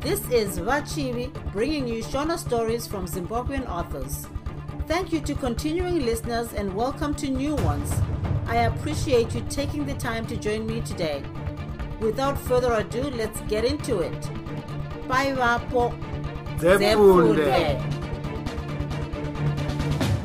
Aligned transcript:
This 0.00 0.20
is 0.30 0.58
Vachivi 0.58 1.30
bringing 1.52 1.86
you 1.86 2.02
Shona 2.02 2.38
stories 2.38 2.86
from 2.86 3.06
Zimbabwean 3.06 3.68
authors. 3.68 4.26
Thank 4.86 5.12
you 5.12 5.20
to 5.20 5.34
continuing 5.34 6.04
listeners 6.06 6.52
and 6.54 6.74
welcome 6.74 7.14
to 7.16 7.28
new 7.28 7.54
ones. 7.56 7.92
I 8.46 8.56
appreciate 8.70 9.34
you 9.34 9.42
taking 9.50 9.84
the 9.86 9.94
time 9.94 10.26
to 10.26 10.36
join 10.36 10.66
me 10.66 10.80
today. 10.80 11.22
Without 12.00 12.38
further 12.38 12.72
ado, 12.74 13.02
let's 13.10 13.40
get 13.42 13.64
into 13.64 14.00
it. 14.00 14.20
Bye, 15.08 15.32
Vapo. 15.34 15.92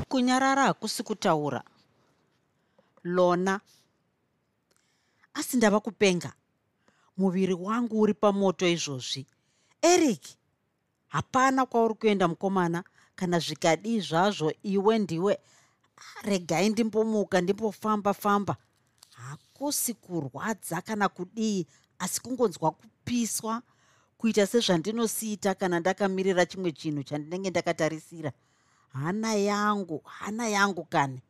Kunyarara 0.09 0.63
hakusi 0.63 1.03
kutaura 1.03 1.63
lona 3.03 3.59
asi 5.33 5.57
ndava 5.57 5.79
kupenga 5.79 6.33
muviri 7.17 7.53
wangu 7.53 8.01
uri 8.01 8.13
pamoto 8.13 8.67
izvozvi 8.67 9.25
eric 9.81 10.23
hapana 11.07 11.65
kwauri 11.65 11.93
kuenda 11.93 12.27
mukomana 12.27 12.83
kana 13.15 13.39
zvikadii 13.39 13.99
zvazvo 13.99 14.53
iwe 14.63 14.99
ndiwe. 14.99 15.39
Regai 16.23 16.69
ndimbomuka 16.69 17.41
ndimbofamba 17.41 18.13
famba. 18.13 18.55
Hakusi 19.09 19.93
kurwadza 19.93 20.81
kana 20.81 21.09
kudii 21.09 21.65
asi 21.99 22.21
kungonzwa 22.21 22.71
kupiswa 22.71 23.61
kuita 24.17 24.47
sezvandinosiita 24.47 25.55
kana 25.55 25.79
ndakamirira 25.79 26.45
chimwe 26.45 26.71
chinhu 26.71 27.03
chandinenge 27.03 27.49
ndakatarisira. 27.49 28.31
Hana 28.93 29.33
yangu 29.35 29.97
hana 30.05 30.47
yangu 30.47 30.83
kani? 30.85 31.21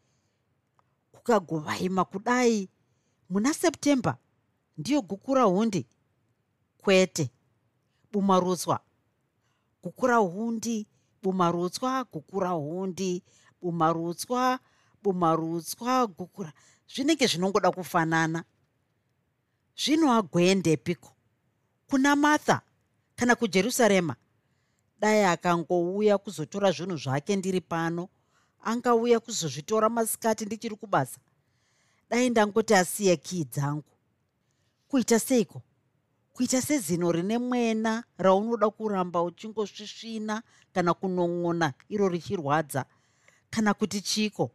Kukagovaima 1.12 2.06
kudai. 2.06 2.70
Muna 3.30 3.54
september 3.54 4.18
ndiyo 4.78 5.02
gukura 5.02 5.44
hundi? 5.44 5.86
Kwete 6.78 7.30
bumarutswa. 8.16 8.80
Gukura 9.84 10.18
hundi 10.18 10.88
bumarutswa 11.24 12.04
gukura 12.04 12.50
hundi 12.50 13.24
bumarutswa 13.62 14.60
bumarutswa 15.04 16.08
gukura 16.08 16.54
zvinenge 16.88 17.28
zvinongoda 17.28 17.72
kufanana. 17.72 18.44
Zvino 19.76 20.14
agwendepiko 20.14 21.12
kuna 21.90 22.16
martha 22.16 22.62
kana 23.16 23.36
kujerusarema? 23.36 24.16
Dai 25.00 25.24
akangouya 25.24 26.18
kuzotora 26.18 26.72
zvinhu 26.72 26.98
zvake 26.98 27.36
ndiri 27.36 27.62
pano 27.62 28.10
angauya 28.64 29.20
kuzozvitora 29.20 29.90
masikati 29.90 30.46
ndichiri 30.46 30.76
kubasa. 30.76 31.20
Dai 32.10 32.30
ndangoti 32.30 32.74
asiye 32.74 33.18
kii 33.18 33.44
dzangu 33.44 33.92
kuita 34.88 35.20
seiko 35.20 35.62
kuita 36.36 36.62
sezino 36.62 37.12
rine 37.12 37.38
mwena 37.38 38.04
raunoda 38.18 38.70
kuramba 38.70 39.24
uchingosvisvina 39.24 40.44
kana 40.74 40.94
kunon'ona 40.94 41.74
iro 41.90 42.10
richirwadza. 42.10 42.86
Kana 43.50 43.74
kuti 43.74 44.02
chiko? 44.02 44.52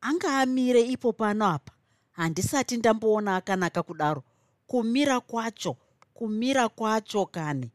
Anga 0.00 0.38
amire 0.40 0.82
ipo 0.82 1.12
pano 1.12 1.46
apa. 1.46 1.72
Handisati 2.12 2.76
ndamboona 2.76 3.36
akanaka 3.36 3.82
kudaro. 3.82 4.22
Kumira 4.66 5.20
kwacho 5.20 5.76
kumira 6.14 6.68
kwacho 6.68 7.26
kani. 7.26 7.70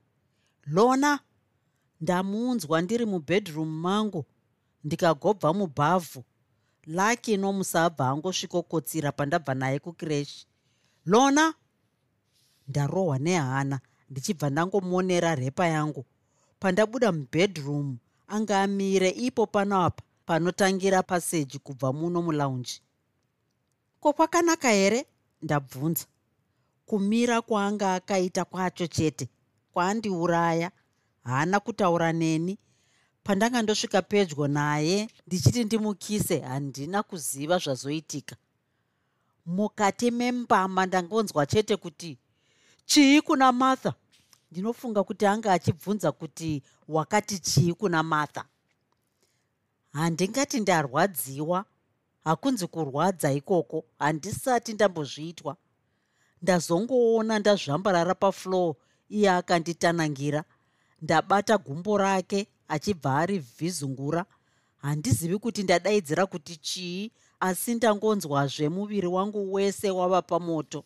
Lona 0.66 1.20
ndamunzwa 2.02 2.82
ndiri 2.82 3.06
mubhedroom 3.06 3.70
mangu 3.82 4.26
ndikagobva 4.84 5.54
mubhavhu. 5.54 6.23
Laki 6.86 7.38
nomusabva 7.38 8.10
angosvikokotsira 8.10 9.12
pandabva 9.12 9.54
naye 9.54 9.80
kukireshi. 9.80 10.48
Lona 11.06 11.54
ndarohwa 12.67 13.20
nehana 13.20 13.80
ndichibva 14.09 14.49
ndangomonera 14.49 15.36
repa 15.36 15.67
yangu. 15.67 16.05
Pandabuda 16.59 17.11
mubhedroom 17.11 17.98
anga 18.27 18.61
amire 18.61 19.09
ipo 19.09 19.45
pano 19.48 19.81
apa 19.83 20.03
panotangira 20.26 21.04
paseji 21.04 21.59
kubva 21.59 21.93
muno 21.93 22.21
mulaunji. 22.21 22.81
Ko 23.99 24.14
kwakanaka 24.14 24.70
here? 24.70 25.05
Ndabvunza. 25.42 26.05
Kumira 26.86 27.42
kwaanga 27.42 27.93
akaita 27.95 28.45
kwacho 28.45 28.87
chete 28.87 29.30
kwaandiuraya 29.73 30.71
haana 31.23 31.59
kutaura 31.59 32.14
neni. 32.14 32.58
Pandanga 33.23 33.61
ndosvika 33.61 34.02
pedyo 34.02 34.48
naye 34.48 35.09
ndichiti 35.27 35.64
ndimukise 35.64 36.39
handina 36.39 37.04
kuziva 37.04 37.58
zvazoitika. 37.58 38.36
Mukati 39.45 40.11
membama 40.11 40.86
ndangonzwa 40.86 41.45
chete 41.45 41.75
kuti 41.77 42.17
chii 42.86 43.22
kuna 43.22 43.52
martha? 43.52 43.94
Ndinofunga 44.52 45.04
kuti 45.04 45.26
anga 45.26 45.54
achibvunza 45.54 46.12
kuti 46.12 46.64
wakati 46.88 47.40
chii 47.40 47.73
kuna 47.73 48.04
martha. 48.04 48.46
Handingati 49.94 50.60
ndarwadziwa. 50.60 51.66
Hakunzi 52.23 52.68
kurwadza 52.68 53.32
ikoko. 53.34 53.84
Handisati 54.00 54.73
ndambozviitwa. 54.73 55.56
Ndazongoona 56.42 57.40
ndazvambarara 57.40 58.16
pafloo 58.16 58.76
iye 59.10 59.30
akanditanangira. 59.30 60.44
Ndabata 61.02 61.58
gumbo 61.58 61.98
rake 61.98 62.48
achibva 62.67 63.17
ari 63.17 63.40
vhizungura. 63.40 64.26
Handizivi 64.78 65.38
kuti 65.38 65.64
ndadaidzira 65.64 66.26
kuti 66.26 66.56
chii 66.58 67.12
asi 67.40 67.76
ndangonzwazve 67.76 68.70
muviri 68.70 69.08
wangu 69.08 69.54
wese 69.54 69.92
wava 69.92 70.22
pamoto 70.22 70.84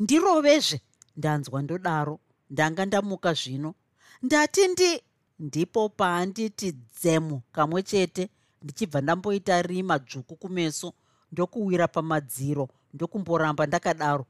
ndirovezve 0.00 0.80
ndanzwa 1.16 1.62
ndodaro. 1.62 2.18
Ndanga 2.50 2.86
ndamuka 2.86 3.32
zvino. 3.32 3.74
Ndati 4.22 4.68
ndi 4.68 5.02
ndipo 5.38 5.88
paanditi 5.88 6.72
dzemu 6.72 7.42
kamwe 7.52 7.82
chete 7.82 8.24
ndichibva 8.62 9.00
ndamboita 9.00 9.62
rima 9.62 9.98
dzvuku 9.98 10.34
kumeso 10.36 10.92
ndokuwira 11.32 11.88
pamadziro 11.88 12.68
ndokumboramba 12.94 13.66
ndakadaro. 13.66 14.26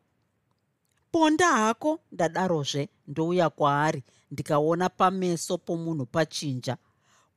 Ponda 1.12 1.48
hako 1.52 2.00
ndadarozve 2.12 2.88
ndouya 3.08 3.50
kwaari 3.50 4.02
ndikaona 4.30 4.88
pameso 4.88 5.58
pomunhu 5.58 6.06
pachinja. 6.06 6.76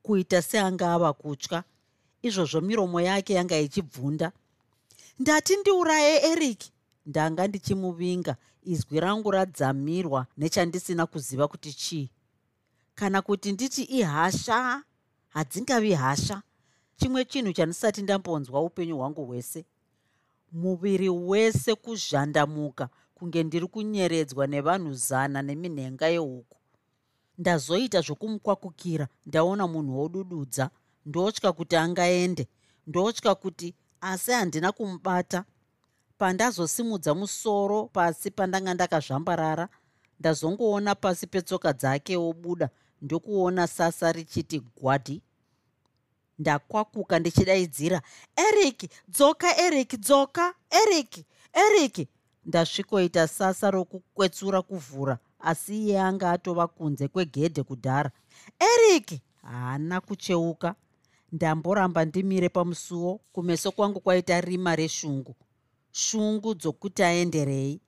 Kuita 0.03 0.41
seanga 0.41 0.93
ava 0.93 1.13
kutya 1.13 1.63
izvozvo 2.21 2.61
miromo 2.61 3.01
yake 3.01 3.33
yanga 3.33 3.57
ichibvunda. 3.59 4.31
Ndati 5.19 5.55
ndiuraye 5.57 6.31
eric 6.31 6.61
ndanga 7.05 7.47
ndichimuvinga 7.47 8.35
izwi 8.63 8.99
rangu 8.99 9.31
radzamirwa 9.31 10.27
nechandisina 10.37 11.05
kuziva 11.05 11.47
kuti 11.47 11.73
chii? 11.73 12.09
Kana 12.95 13.21
kuti 13.21 13.51
nditi 13.51 13.83
ihasha? 13.83 14.83
Hadzingavi 15.29 15.93
hasha 15.93 16.41
chimwe 16.95 17.25
chinhu 17.25 17.53
chandisati 17.53 18.01
ndambonzwa 18.01 18.61
upenyu 18.61 18.97
hwangu 18.97 19.25
hwese 19.25 19.65
muviri 20.51 21.09
wese 21.09 21.75
kuzhandamuka 21.75 22.89
kunge 23.15 23.43
ndiri 23.43 23.67
kunyeredzwa 23.67 24.47
nevanhu 24.47 24.93
zana 24.93 25.41
neminhenga 25.41 26.07
yehuku. 26.07 26.57
Ndazoita 27.37 28.01
zvokumukwakukira 28.01 29.07
ndaona 29.25 29.67
munhu 29.67 29.99
wodududza 29.99 30.69
ndotya 31.05 31.51
kuti 31.51 31.75
angaende 31.75 32.47
ndotya 32.87 33.35
kuti 33.35 33.75
asi 34.01 34.31
handina 34.31 34.71
kumubata 34.71 35.45
pandazosimudza 36.17 37.13
musoro 37.15 37.85
pasi 37.87 38.31
pandanga 38.31 38.73
ndakazvambarara 38.73 39.69
ndazongoona 40.19 40.95
pasi 40.95 41.27
petsoka 41.27 41.73
dzake 41.73 42.17
obuda 42.17 42.69
ndokuona 43.01 43.67
sasa 43.67 44.11
richiti 44.11 44.59
gwadi 44.59 45.21
ndakwakuka 46.39 47.19
ndichidaidzira. 47.19 48.01
Eric 48.35 48.89
dzoka 49.07 49.57
eric 49.57 49.99
dzoka 49.99 50.53
eric 50.69 51.25
eric. 51.53 52.07
Ndasvikoita 52.45 53.27
sasa 53.27 53.71
rokukwetsura 53.71 54.61
kuvhura 54.61 55.17
asi 55.39 55.77
iye 55.83 55.99
anga 56.01 56.31
atova 56.31 56.67
kunze 56.67 57.07
kwegedhe 57.07 57.63
kudhara. 57.63 58.11
Eric 58.59 59.19
haana 59.41 60.01
kucheuka. 60.01 60.75
Ndamboramba 61.31 62.05
ndimire 62.05 62.49
pamusuwo 62.49 63.19
kumeso 63.33 63.71
kwangu 63.71 63.99
kwaita 63.99 64.41
rima 64.41 64.75
reshungu 64.75 65.35
shungu 65.93 66.55
dzokuti 66.55 67.03
aenderei. 67.03 67.81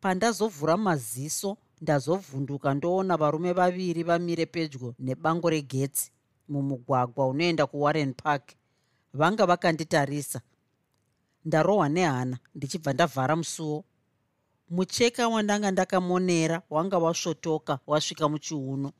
Pandazovhura 0.00 0.76
maziso 0.76 1.56
ndazovhunduka 1.80 2.74
ndoona 2.74 3.16
varume 3.16 3.52
vaviri 3.52 4.02
vamire 4.02 4.46
pedyo 4.46 4.94
nebango 4.98 5.50
regetsi 5.50 6.10
mumugwagwa 6.48 7.26
unoenda 7.28 7.66
kuwarren 7.66 8.14
park. 8.14 8.52
Vanga 9.14 9.46
vakanditarisa. 9.46 10.40
Ndarohwa 11.44 11.88
nehana 11.88 12.38
ndichibva 12.54 12.92
ndavhara 12.92 13.36
musuwo 13.36 13.84
mucheka 14.70 15.28
wandanga 15.28 15.70
ndakamonera 15.70 16.62
wanga 16.70 16.98
wasvotoka 16.98 17.78
wasvika 17.86 18.28
muchiuno. 18.28 18.92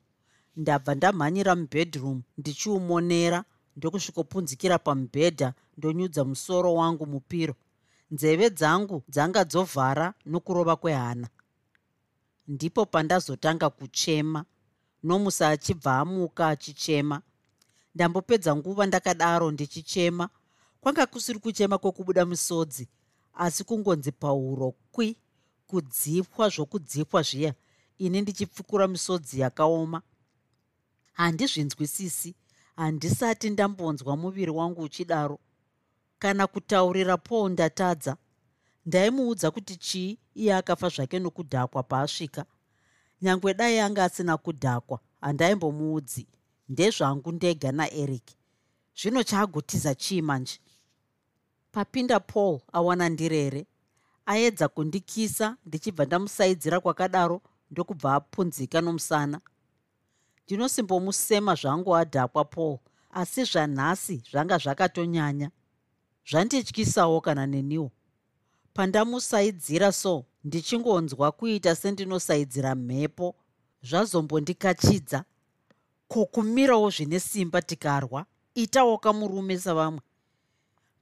Ndabva 0.57 0.95
ndamhanyira 0.95 1.57
mubhedroom 1.57 2.23
ndichiumonera 2.39 3.45
ndokusvikopunzikira 3.77 4.79
pamubhedha 4.79 5.55
ndonyudza 5.79 6.25
musoro 6.25 6.75
wangu 6.75 7.07
mupiro 7.07 7.55
nzeve 8.11 8.51
dzangu 8.51 9.03
dzanga 9.09 9.45
dzovhara 9.45 10.15
nokurova 10.27 10.77
kwehana. 10.77 11.29
Ndipo 12.49 12.87
pandazotanga 12.87 13.71
kuchema 13.71 14.45
nomusi 15.03 15.45
achibva 15.45 15.99
amuka 15.99 16.49
achichema. 16.49 17.23
Ndambopedza 17.95 18.57
nguva 18.57 18.87
ndakadaro 18.87 19.51
ndichichema 19.51 20.29
kwanga 20.81 21.07
kusiri 21.07 21.39
kuchema 21.39 21.79
kwokubuda 21.79 22.25
misodzi 22.25 22.89
asi 23.35 23.65
kungonzi 23.65 24.13
pauro 24.13 24.75
kwi 24.93 25.17
kudzipwa 25.67 26.49
zvokudzipwa 26.49 27.23
zviya 27.23 27.55
ini 27.99 28.21
ndichipfukura 28.21 28.89
misodzi 28.89 29.41
yakaoma. 29.41 30.03
Handizvinzwisisi 31.13 32.35
handisati 32.77 33.51
ndambonzwa 33.51 34.17
muviri 34.17 34.51
wangu 34.51 34.83
uchidaro 34.83 35.39
kana 36.19 36.47
kutaurira 36.47 37.17
paul 37.17 37.51
ndatadza. 37.51 38.17
Ndaimuudza 38.87 39.51
kuti 39.51 39.77
chii 39.77 40.19
iye 40.35 40.55
akafa 40.55 40.89
zvake 40.89 41.19
nokudhakwa 41.19 41.83
paasvika. 41.83 42.45
Nyange 43.23 43.55
dai 43.55 43.79
anga 43.81 44.05
asina 44.05 44.37
kudhakwa 44.37 45.01
handaimbomuudzi 45.21 46.27
ndezvangu 46.69 47.33
ndega 47.33 47.73
naeric. 47.73 48.31
Zvino 49.01 49.23
chaagotiza 49.23 49.95
chii 49.95 50.23
manje? 50.23 50.61
Papinda 51.73 52.21
paul 52.21 52.61
awana 52.73 53.09
ndirere. 53.09 53.67
Aedza 54.27 54.69
kundikisa 54.69 55.57
ndichibva 55.67 56.05
ndamusaidzira 56.05 56.81
kwakadaro 56.81 57.43
ndokubva 57.71 58.15
apunzika 58.15 58.81
nomusana. 58.81 59.41
Ndinosimbomusema 60.45 61.55
zvangu 61.55 61.97
adhakwa 61.97 62.45
paul 62.45 62.79
asi 63.11 63.45
zvanhasi 63.45 64.23
zvanga 64.31 64.59
zvakatonyanya 64.59 65.51
zvandityisawo 66.31 67.21
kana 67.21 67.47
neniwo? 67.47 67.91
Pandamusaidzira 68.75 69.93
so 69.93 70.25
ndichingonzwa 70.45 71.33
kuita 71.33 71.75
sendinosaidzira 71.75 72.75
mhepo? 72.75 73.35
Zvazombondikachidza. 73.83 75.25
Kokumirawo 76.09 76.91
zvine 76.91 77.21
simba 77.21 77.63
tikarwa. 77.63 78.27
Itawo 78.55 78.99
kamurume 78.99 79.59
savamwe. 79.59 80.01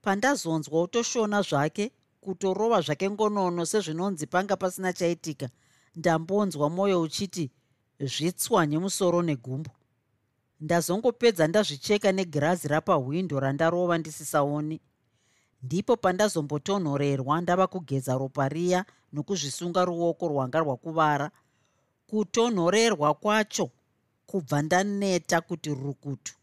Pandazonzwa 0.03 0.83
utoshona 0.83 1.43
zvake 1.43 1.91
kutorova 2.21 2.81
zvake 2.81 3.11
ngonono 3.11 3.67
sezvinonzi 3.67 4.27
panga 4.27 4.57
pasina 4.57 4.93
chaitika 4.93 5.49
ndambonzwa 5.97 6.71
mwoyo 6.71 7.01
uchiti 7.01 7.51
zvitswanye 8.01 8.79
musoro 8.79 9.23
negumbo. 9.23 9.71
Ndazongopedza 10.61 11.47
ndazvicheka 11.47 12.13
negirazi 12.13 12.69
rapahwindo 12.69 13.41
randarova 13.41 13.99
ndisisaoni 13.99 14.81
ndipo 15.65 15.97
pandazombotonhorerwa 15.97 17.41
ndava 17.41 17.67
kugeza 17.67 18.13
ropa 18.21 18.49
riya 18.49 18.85
nokuzvisunga 19.13 19.85
ruoko 19.85 20.29
rwanga 20.29 20.59
rwakuvara. 20.59 21.31
Kutonhorerwa 22.07 23.15
kwacho 23.15 23.71
kubva 24.27 24.63
ndaneta 24.63 25.41
kuti 25.41 25.71
rukutu. 25.75 26.35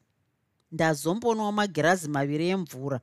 Ndazombonwa 0.72 1.52
magirazi 1.52 2.08
maviri 2.10 2.48
emvura 2.50 3.00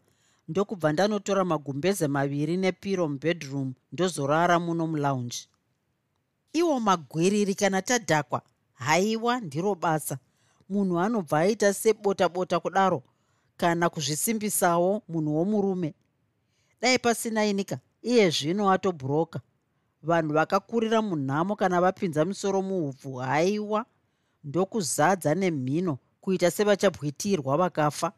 ndokubva 0.49 0.93
ndanotora 0.93 1.45
magumbeze 1.45 2.07
maviri 2.09 2.57
nepiro 2.57 3.09
mubedroom 3.09 3.75
ndozorara 3.93 4.59
muno 4.59 4.87
mulaunji. 4.87 5.49
Iwo 6.53 6.81
magwiriri 6.81 7.55
kana 7.55 7.83
tadhakwa 7.83 8.43
haiwa 8.75 9.41
ndiro 9.41 9.75
basa. 9.75 10.19
Munhu 10.69 10.99
anobva 11.01 11.39
aita 11.39 11.75
sebota 11.75 12.29
bota 12.29 12.61
kudaro 12.61 13.03
kana 13.57 13.89
kuzvisimbisawo 13.91 15.03
munhu 15.09 15.37
womurume 15.37 15.95
dai 16.81 16.99
pasina 16.99 17.45
inika 17.47 17.79
iye 18.03 18.31
zvino 18.31 18.71
atobhuroka 18.71 19.41
vanhu 20.03 20.35
vakakurira 20.35 21.03
munhamo 21.03 21.57
kana 21.57 21.81
vapinza 21.81 22.25
misoro 22.25 22.63
muhupfu 22.63 23.15
haiwa 23.15 23.87
ndokuzadza 24.45 25.35
nemhino 25.35 25.99
kuita 26.21 26.51
sevachabwitirwa 26.51 27.57
vakafa. 27.57 28.13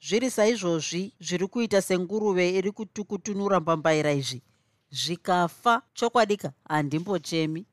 Zviri 0.00 0.30
saizvozvi 0.30 1.12
zviri 1.20 1.46
kuita 1.46 1.82
senguruve 1.82 2.50
iri 2.58 2.72
kutukutunura 2.72 3.60
mbambaira 3.60 4.12
izvi. 4.12 4.42
Zvikafa 4.90 5.82
chokwadika 5.94 6.52
handimbochemi. 6.68 7.66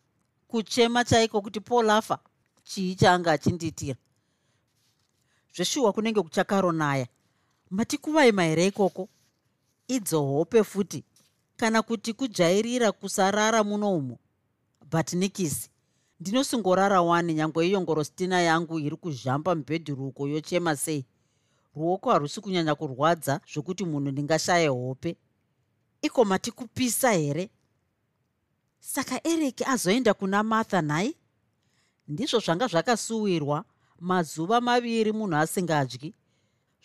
Kuchema 0.47 1.03
chaiko 1.03 1.41
kuti 1.41 1.59
paul 1.59 1.89
afa? 1.89 2.19
Chii 2.63 2.95
chaanga 2.95 3.31
achindiitira 3.31 3.95
zveshuwa 5.55 5.93
kunenge 5.93 6.21
kuchakaronaya 6.21 7.07
matikuvaima 7.69 8.43
here 8.43 8.67
ikoko 8.67 9.09
idzo 9.95 10.21
hope 10.21 10.63
futi 10.63 11.03
kana 11.57 11.81
kuti 11.81 12.13
kujairira 12.13 12.91
kusarara 12.91 13.63
muno 13.63 13.95
umo 13.95 14.19
but 14.91 15.13
nikisi 15.13 15.69
ndinosingorara 16.19 17.01
wani 17.01 17.33
nyange 17.33 17.67
iyongorostina 17.67 18.41
yangu 18.41 18.79
iri 18.79 18.95
kuzhamba 18.95 19.55
mubhedhuruko 19.55 20.27
yochema 20.27 20.75
sei? 20.75 21.05
Ruoko 21.75 22.11
harusi 22.11 22.41
kunyanya 22.41 22.75
kurwadza 22.75 23.41
zvokuti 23.53 23.85
munhu 23.85 24.11
ndingashaye 24.11 24.67
hope. 24.67 25.17
Iko 26.01 26.25
mati 26.25 26.51
kupisa 26.51 27.11
here? 27.11 27.49
Saka 28.79 29.27
eric 29.27 29.61
azoenda 29.67 30.13
kuna 30.13 30.43
martha 30.43 30.81
nhai? 30.81 31.15
Ndizvo 32.07 32.39
zvanga 32.39 32.67
zvakasuwirwa 32.67 33.65
mazuva 33.99 34.61
maviri 34.61 35.11
munhu 35.11 35.35
asingadyi 35.37 36.13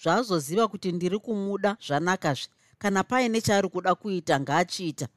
zvaazoziva 0.02 0.68
kuti 0.68 0.92
ndiri 0.92 1.18
kumuda 1.18 1.76
zvanakazve 1.86 2.48
kana 2.78 3.04
paine 3.04 3.40
chaari 3.40 3.68
kuda 3.68 3.94
kuita 3.94 4.40
ngaachiita. 4.40 5.08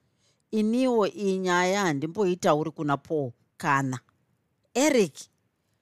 Iniwo 0.51 1.07
iyi 1.07 1.37
nyaya 1.37 1.81
handimboitauri 1.81 2.71
kuna 2.71 2.97
paul. 2.97 3.31
Kana. 3.57 3.99
Eric 4.73 5.13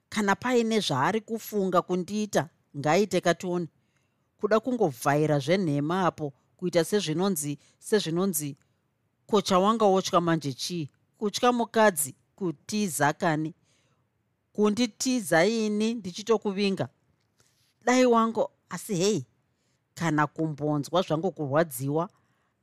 kana 0.08 0.36
paine 0.36 0.80
zvaari 0.80 1.20
kufunga 1.20 1.82
kundiita 1.82 2.48
ngaaite 2.76 3.20
kationi 3.20 3.68
kuda 4.40 4.60
kungovhaira 4.60 5.38
zvenhema 5.38 6.06
apo 6.06 6.32
kuita 6.56 6.84
sezvinonzi 6.84 7.58
sezvinonzi 7.78 8.56
kocha 9.26 9.58
wanga 9.58 9.84
wotya 9.84 10.20
manje 10.20 10.52
chii? 10.52 10.88
Kutya 11.18 11.52
mukadzi 11.52 12.14
kutiza 12.36 13.12
kani? 13.12 13.54
Kunditiza 14.52 15.46
ini 15.46 15.94
ndichitokuvinga? 15.94 16.88
Dai 17.84 18.06
wangu 18.06 18.50
asi 18.68 18.94
hei 18.94 19.26
kana 19.98 20.26
kumbonzwa 20.26 21.02
zvangu 21.02 21.30
kurwadziwa 21.32 22.04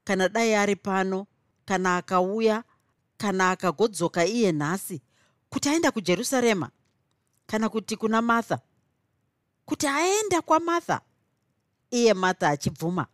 kana 0.03 0.29
dai 0.29 0.55
ari 0.55 0.75
pano 0.75 1.27
kana 1.65 1.97
akauya 1.97 2.63
kana 3.17 3.43
akagodzoka 3.51 4.25
iye 4.25 4.51
nhasi 4.51 5.01
kuti 5.49 5.69
aenda 5.69 5.91
kujerusarema 5.91 6.69
kana 7.49 7.69
kuti 7.69 7.95
kuna 7.97 8.21
martha 8.21 8.59
kuti 9.65 9.87
aenda 9.87 10.41
kwamartha 10.41 11.01
iye 11.91 12.13
martha 12.13 12.49
achibvuma 12.49 13.07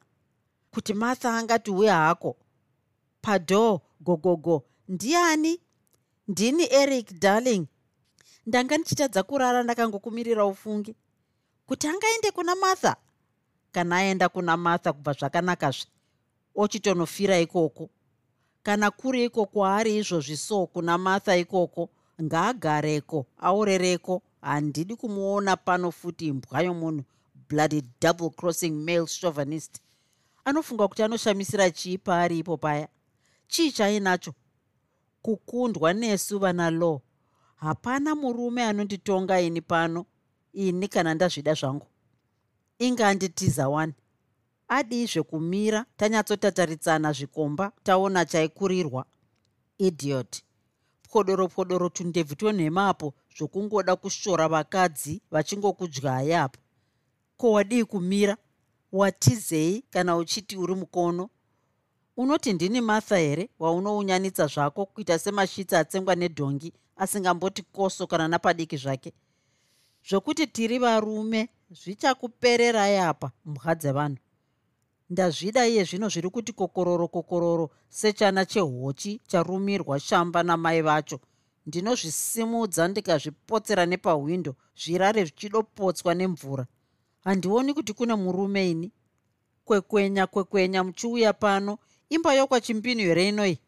kuti 0.73 0.93
martha 0.93 1.37
angati 1.37 1.71
uya 1.71 1.95
hako 1.95 2.37
padhoo 3.21 3.79
gogogo 4.01 4.63
ndiani? 4.87 5.59
Ndini 6.27 6.63
eric 6.73 7.13
darling. 7.19 7.65
Ndanga 8.45 8.77
ndichitadza 8.77 9.23
kurara 9.23 9.63
ndakangokumirira 9.63 10.45
ufungi. 10.45 10.95
Kuti 11.65 11.87
angaende 11.87 12.31
kuna 12.31 12.55
martha 12.55 12.95
kana 13.71 13.95
aenda 13.95 14.29
kuna 14.29 14.57
martha 14.57 14.93
kubva 14.93 15.13
zvakanakazve 15.13 15.87
ochitonofira 16.55 17.39
ikoko. 17.39 17.89
Kana 18.63 18.91
kuri 18.91 19.25
iko 19.25 19.45
kwaari 19.45 19.97
izvozvi 19.97 20.37
so 20.37 20.67
kuna 20.67 20.97
martha 20.97 21.37
ikoko 21.37 21.89
ngaagareko 22.21 23.25
aurereko 23.37 24.21
handidi 24.41 24.95
kumuona 24.95 25.57
pano 25.57 25.91
futi 25.91 26.27
imbwa 26.27 26.61
yomunhu 26.61 27.03
bloody 27.49 27.81
double 28.01 28.29
crossing 28.29 28.71
male 28.85 29.05
chauvinist. 29.05 29.81
Anofunga 30.45 30.87
kuti 30.87 31.03
anoshamisira 31.03 31.71
chii 31.71 31.97
paari 31.97 32.39
ipo 32.39 32.57
paya. 32.57 32.87
Chii 33.47 33.71
chainacho? 33.71 34.33
Kukundwa 35.21 35.93
nesu 35.93 36.39
vana 36.39 36.71
law 36.71 36.99
hapana 37.55 38.15
murume 38.15 38.63
anonditonga 38.63 39.41
ini 39.41 39.61
pano. 39.61 40.05
Ini 40.53 40.87
kana 40.87 41.13
ndazvida 41.13 41.53
zvangu 41.53 41.87
inganditiza 42.81 43.69
wani 43.69 43.93
adizve 44.67 45.23
kumira 45.23 45.85
tanyatsotataritsana 45.97 47.13
zvikomba 47.13 47.71
taona 47.83 48.25
chaikurirwa. 48.25 49.05
Idiot. 49.77 50.41
Pwodoro 51.09 51.47
pwodoro 51.47 51.89
tundebvu 51.89 52.35
tonhemapo 52.35 53.13
zvokungoda 53.37 53.95
kushora 53.95 54.47
vakadzi 54.47 55.21
vachingokudyai 55.31 56.33
apo 56.33 56.59
ko 57.37 57.51
wadii 57.51 57.83
kumira 57.83 58.37
watizei 58.91 59.83
kana 59.89 60.17
uchiti 60.17 60.57
uri 60.57 60.75
mukono? 60.75 61.29
Unoti 62.17 62.53
ndini 62.53 62.81
martha 62.81 63.17
here 63.17 63.49
waunounyanitsa 63.59 64.47
zvako 64.47 64.85
kuita 64.85 65.19
semashitsi 65.19 65.75
atsengwa 65.75 66.15
nedhongi 66.15 66.73
asingamboti 66.95 67.61
koso 67.61 68.07
kana 68.07 68.27
napadiki 68.27 68.77
zvake? 68.77 69.13
Zvokuti 70.09 70.47
tiri 70.47 70.79
varume 70.79 71.49
zvichakupererai 71.71 72.97
apa 72.97 73.31
mbwa 73.45 73.75
dzevanhu. 73.75 74.17
Ndazvida 75.09 75.67
iye 75.67 75.83
zvino 75.83 76.09
zviri 76.09 76.29
kuti 76.29 76.53
kokororo 76.53 77.07
kokororo 77.07 77.69
sechana 77.89 78.45
chehochi 78.45 79.21
charumirwa 79.27 79.99
shamba 79.99 80.43
namai 80.43 80.81
vacho. 80.81 81.19
Ndinozvisimudza 81.65 82.87
ndikazvipotsera 82.87 83.85
nepahwindo 83.85 84.55
zvirare 84.81 85.21
zvichidopotswa 85.25 86.13
nemvura. 86.15 86.65
Handioni 87.23 87.73
kuti 87.73 87.93
kune 87.93 88.15
murume 88.15 88.71
ini. 88.71 88.91
Kwekwenya 89.65 90.27
kwekwenya 90.27 90.83
muchiuya 90.83 91.33
pano. 91.33 91.77
Imba 92.09 92.33
yokwachimbinu 92.33 93.01
here 93.01 93.27
inoi 93.27 93.59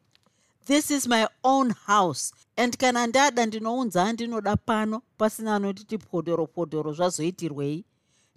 this 0.65 0.91
is 0.91 1.07
my 1.07 1.27
own 1.43 1.71
house. 1.71 2.33
And 2.57 2.77
kana 2.77 3.07
ndada 3.07 3.45
ndinounza 3.45 4.03
andinoda 4.03 4.55
pano 4.55 5.01
pasina 5.17 5.55
anotiti 5.55 5.97
podoro 5.97 6.47
podoro 6.47 6.93
zvazoitirwei 6.93 7.85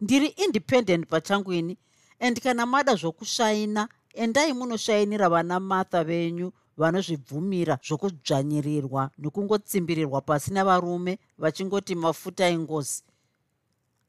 ndiri 0.00 0.26
independent 0.26 1.06
pachangu 1.08 1.52
ini 1.52 1.78
and 2.20 2.40
kana 2.40 2.66
mada 2.66 2.94
zvokushaina 2.94 3.88
endai 4.14 4.52
munoshainira 4.52 5.28
vana 5.28 5.60
martha 5.60 6.04
venyu 6.04 6.52
vanozvibvumira 6.76 7.78
zvokudzvanyirirwa 7.86 9.10
nekungotsimbirirwa 9.18 10.20
pasi 10.20 10.52
navarume 10.52 11.18
vachingoti 11.38 11.94
mafuta 11.94 12.46
engozi. 12.48 13.02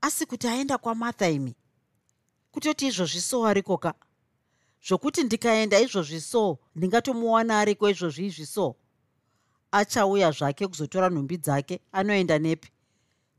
Asi 0.01 0.25
kuti 0.25 0.48
aenda 0.48 0.77
kwamartha 0.77 1.29
imi? 1.29 1.56
Kutoti 2.51 2.88
izvozvi 2.88 3.22
so 3.22 3.46
ariko 3.46 3.77
ka? 3.77 3.94
Zvokuti 4.88 5.24
ndikaenda 5.24 5.79
izvozvi 5.79 6.22
so 6.22 6.58
ndingatomuwana 6.75 7.60
ariko 7.60 7.89
izvozvi 7.89 8.25
izvi 8.25 8.46
so 8.46 8.75
achauya 9.72 10.32
zvake 10.32 10.67
kuzotora 10.67 11.10
nhumbi 11.10 11.38
dzake 11.38 11.79
anoenda 11.91 12.39
nepi 12.39 12.70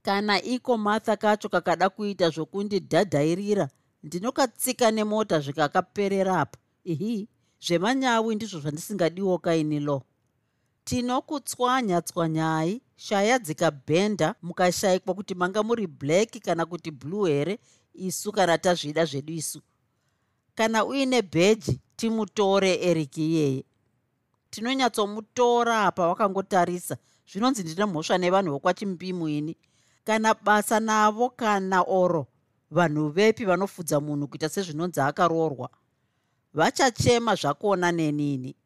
kana 0.03 0.43
iko 0.43 0.79
martha 0.79 1.17
kacho 1.17 1.49
kakada 1.49 1.89
kuita 1.89 2.31
zvokundidhadhairira 2.31 3.69
ndinokatsika 4.03 4.91
nemota 4.91 5.41
zvikakaperera 5.41 6.41
apa. 6.41 6.59
Ihi 6.85 7.29
zvemanyawi 7.61 8.35
ndizvo 8.35 8.61
zvandisingadiwo 8.61 9.39
kaini 9.39 9.81
lo. 9.81 10.03
Tinokutswanya 10.85 12.01
tswanyai 12.03 12.83
shaya 12.97 13.39
dzikabhenda 13.39 14.35
mukashayikwa 14.43 15.15
kuti 15.15 15.35
manga 15.35 15.63
muri 15.63 15.87
black 15.87 16.39
kana 16.41 16.67
kuti 16.67 16.91
blue 16.91 17.31
here 17.31 17.59
isu 17.95 18.33
kana 18.33 18.59
tazvida 18.59 19.05
zvedu 19.05 19.33
isu. 19.33 19.61
Kana 20.55 20.85
uine 20.85 21.23
bheji 21.23 21.81
timutore 21.97 22.75
eriki 22.75 23.27
iyeye. 23.27 23.65
Tinonyatsomutora 24.51 25.85
apa 25.85 26.09
wakangotarisa. 26.09 26.97
Zvinonzi 27.33 27.63
ndine 27.63 27.85
mhosva 27.85 28.19
nevanhu 28.19 28.53
vokwachimbimu 28.53 29.29
ini 29.29 29.57
kana 30.09 30.35
basa 30.35 30.81
navo 30.81 31.31
kana 31.31 31.83
oro 31.83 32.27
vanhu 32.71 33.09
vepi 33.09 33.45
vanofudza 33.45 34.01
munhu 34.01 34.29
kuita 34.29 34.49
sezvinonzi 34.49 35.01
akaroorwa 35.01 35.71
vachachema 36.55 37.35
zvakona 37.35 37.93
nenini. 37.93 38.57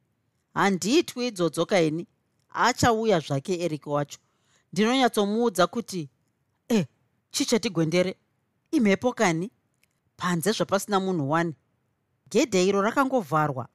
Handiitwi 0.54 1.26
idzodzo 1.26 1.66
kaini 1.66 2.06
achauya 2.50 3.20
zvake 3.20 3.60
eriki 3.64 3.88
wacho. 3.88 4.18
Ndinonyatsomuudza 4.72 5.66
kuti 5.66 6.10
e 6.68 6.76
eh, 6.76 6.86
chichatigwendere 7.30 8.16
imhepo 8.70 9.12
kani? 9.12 9.50
Panze 10.16 10.52
zvapasina 10.52 11.00
munhu 11.00 11.30
wani. 11.30 11.54
Gedhe 12.30 12.66
iro 12.66 12.82
rakangovharwa. 12.82 13.68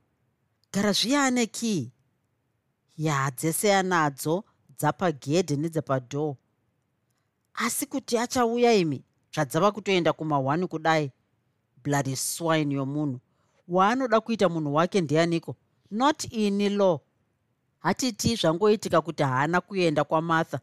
Gara 0.73 0.91
zviyane 0.91 1.45
kii? 1.45 1.91
Ya 2.97 3.31
dzese 3.31 3.75
anadzo 3.75 4.43
dzapagedhe 4.79 5.55
nedzepadhoo 5.55 6.35
asi 7.57 7.85
kuti 7.85 8.17
achauya 8.17 8.73
imi 8.73 9.03
zvadzava 9.33 9.71
kutoenda 9.71 10.13
kumahwani 10.13 10.67
kudai. 10.67 11.11
Bloody 11.83 12.15
swine 12.15 12.75
yomunhu. 12.75 13.19
Waanoda 13.67 14.21
kuita 14.21 14.49
munhu 14.49 14.75
wake 14.75 15.01
ndianiko? 15.01 15.55
Not 15.91 16.23
ini 16.33 16.69
law 16.69 16.99
hatiti 17.79 18.35
zvangoitika 18.35 19.01
kuti 19.01 19.23
haana 19.23 19.61
kuenda 19.61 20.03
kwamartha 20.03 20.59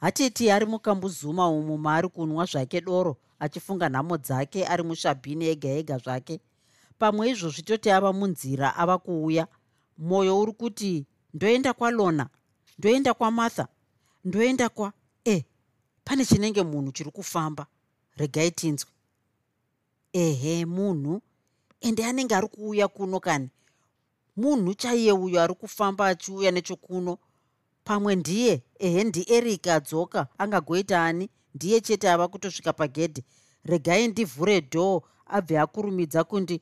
hatiti 0.00 0.50
ari 0.50 0.66
mukambuzuma 0.66 1.48
umu 1.48 1.78
maari 1.78 2.08
kunwa 2.08 2.44
zvake 2.44 2.80
doro 2.80 3.16
achifunga 3.38 3.88
nhamo 3.88 4.16
dzake 4.16 4.66
ari 4.66 4.82
mushabhini 4.82 5.46
ega 5.48 5.68
ega 5.68 5.98
zvake. 5.98 6.40
Pamwe 6.98 7.30
izvozvi 7.30 7.62
toti 7.62 7.90
ava 7.90 8.12
munzira 8.12 8.76
ava 8.76 8.98
kuuya. 8.98 9.46
Mwoyo 9.98 10.40
uri 10.40 10.52
kuti 10.52 11.06
ndoenda 11.34 11.72
kwalona 11.72 12.28
ndoenda 12.78 13.14
kwamartha 13.14 13.68
ndoenda 14.24 14.68
kwa 14.68 14.88
e 14.88 14.90
eh, 14.90 15.05
pane 16.06 16.24
chinenge 16.24 16.62
munhu 16.62 16.92
chiri 16.92 17.10
kufamba. 17.10 17.66
Regai 18.16 18.50
tinzwe. 18.50 18.90
Ehe 20.12 20.64
munhu. 20.66 21.20
Ende 21.80 22.04
anenge 22.06 22.34
ari 22.34 22.48
kuuya 22.48 22.88
kuno 22.88 23.20
kani? 23.20 23.48
Munhu 24.36 24.74
chaiye 24.74 25.12
uyo 25.12 25.42
ari 25.42 25.54
kufamba 25.54 26.06
achiuya 26.06 26.50
nechokuno? 26.50 27.18
Pamwe 27.84 28.16
ndiye? 28.16 28.62
Ehe 28.78 29.04
ndieric 29.04 29.66
adzoka 29.66 30.26
angagoita 30.38 31.04
ani? 31.04 31.28
Ndiye 31.54 31.80
chete 31.80 32.10
ava 32.10 32.28
kutosvika 32.28 32.72
pagedhe. 32.72 33.24
Regai 33.64 34.08
ndivhure 34.08 34.60
dhoo 34.60 35.02
abve 35.26 35.58
akurumidza 35.58 36.24
kundi 36.24 36.60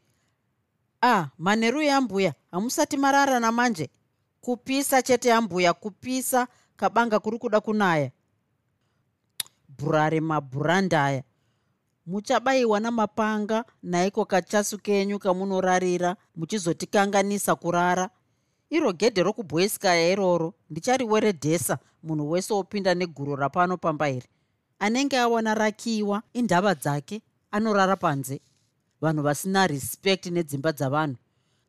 ah 1.02 1.28
manheru 1.38 1.82
yambuya. 1.82 2.34
Hamusati 2.50 2.96
mararana 2.96 3.52
manje 3.52 3.90
kupisa 4.40 5.02
chete 5.02 5.28
yambuya 5.28 5.72
kupisa 5.72 6.48
kabanga 6.76 7.18
kuri 7.20 7.38
kuda 7.38 7.60
kunaya 7.60 8.10
bhurare 9.78 10.20
mabhurandaya 10.20 11.22
muchabayiwa 12.06 12.80
namapanga 12.80 13.64
naiko 13.82 14.24
kachasu 14.24 14.78
kenyu 14.78 15.18
kamunorarira 15.18 16.16
muchizotikanganisa 16.36 17.54
kurara. 17.56 18.10
Iro 18.70 18.92
gedhe 18.92 19.22
rokubhoiskaya 19.22 20.08
iroro 20.12 20.54
ndichariweredhesa 20.70 21.78
munhu 22.02 22.30
wese 22.30 22.54
opinda 22.54 22.94
neguro 22.94 23.36
rapano 23.36 23.76
pamba 23.76 24.10
iri 24.10 24.28
anenge 24.78 25.18
awana 25.18 25.54
rakiwa 25.54 26.22
indava 26.32 26.74
dzake 26.74 27.22
anorara 27.50 27.96
panze. 27.96 28.40
Vanhu 29.00 29.22
vasina 29.22 29.66
respect 29.66 30.26
nedzimba 30.26 30.72
dzavanhu. 30.72 31.16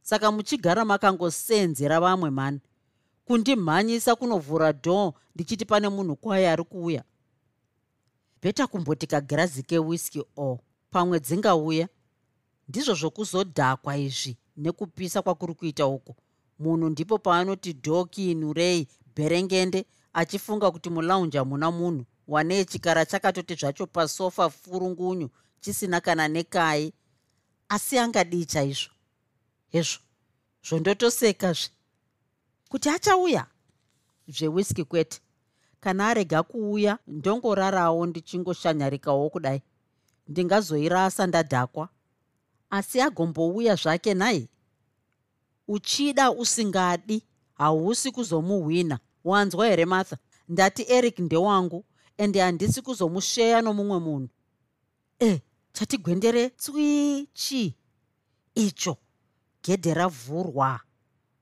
Saka 0.01 0.31
muchigara 0.31 0.85
makangosenzera 0.85 1.99
vamwe 1.99 2.29
mani. 2.29 2.59
Kundimhanyisa 3.25 4.15
kunovhura 4.15 4.71
dhoo 4.71 5.13
ndichiti 5.35 5.65
pane 5.65 5.89
munhu 5.89 6.15
kwaye 6.15 6.49
ari 6.49 6.63
kuuya 6.63 7.03
bheta 8.45 8.67
kumboti 8.67 9.07
kagirazi 9.07 9.63
kewhisky 9.63 10.23
o 10.37 10.59
pamwe 10.91 11.19
dzingauya. 11.19 11.87
Ndizvo 12.67 12.93
zvokuzodhakwa 12.93 13.97
izvi 13.97 14.37
nekupisa 14.57 15.21
kwakuri 15.21 15.53
kuita 15.53 15.87
uku. 15.87 16.15
Munhu 16.59 16.89
ndipo 16.89 17.17
paanoti 17.17 17.73
dhoki 17.73 18.35
nurei 18.35 18.87
bherengende 19.15 19.85
achifunga 20.13 20.71
kuti 20.71 20.89
mulaunji 20.89 21.37
hamuna 21.37 21.71
munhu. 21.71 22.05
Wanei 22.27 22.65
chikara 22.65 23.05
chakatoti 23.05 23.55
zvacho 23.55 23.87
pasofa 23.87 24.49
furungunyu 24.49 25.29
chisina 25.59 26.01
kana 26.01 26.27
nekai. 26.27 26.93
Asi 27.69 27.97
angadii 27.97 28.45
chaizvo 28.45 28.91
hezvo 29.67 29.99
zvondotosekazve 30.67 31.69
kuti 32.69 32.89
achauya 32.89 33.47
zvewhisky 34.27 34.83
kwete 34.83 35.21
kana 35.85 36.07
arega 36.07 36.43
kuuya 36.43 36.97
ndongorarawo 37.07 38.05
ndichingoshanyarikawo 38.05 39.29
kudai. 39.29 39.61
Ndingazoirasa 40.27 41.27
ndadhakwa. 41.27 41.89
Asi 42.69 43.01
agombouya 43.01 43.75
zvake 43.75 44.13
nhai 44.13 44.49
uchida 45.67 46.31
usingadi 46.31 47.23
hausi 47.53 48.11
kuzomuhwina. 48.11 48.99
Wanzwa 49.23 49.67
here 49.67 49.85
martha? 49.85 50.17
Ndati 50.49 50.85
eric 50.87 51.19
ndewangu 51.19 51.85
ende 52.17 52.39
handisi 52.41 52.81
kuzomusheya 52.81 53.61
nomumwe 53.61 53.99
munhu. 53.99 54.29
E 55.19 55.41
chatigwendere 55.73 56.49
tswi 56.49 57.29
chii 57.33 57.75
icho 58.55 58.97
gedhe 59.63 59.93
ravhurwa. 59.93 60.79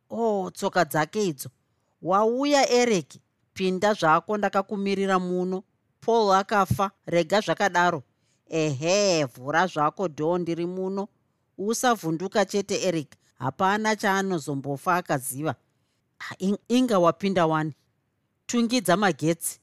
O 0.09 0.41
oh, 0.41 0.51
tsoka 0.51 0.85
dzake 0.85 1.27
idzo. 1.27 1.49
Wauya 2.01 2.69
eric 2.69 3.22
pinda 3.53 3.93
zvako 3.93 4.37
ndakakumirira 4.37 5.19
muno. 5.19 5.63
Paul 6.01 6.31
akafa 6.33 6.91
rega 7.05 7.41
zvakadaro. 7.41 8.03
Ehe 8.47 9.25
vhura 9.25 9.67
zvako 9.67 10.07
dhoo 10.07 10.37
ndiri 10.37 10.65
muno. 10.65 11.07
Usavhunduka 11.57 12.45
chete 12.45 12.81
eric. 12.83 13.15
Hapana 13.39 13.95
chaanozombofa 13.95 14.95
akaziva. 14.95 15.55
Inga 16.67 16.99
wapinda 16.99 17.45
wani? 17.45 17.73
Tungidza 18.45 18.97
magetsi. 18.97 19.59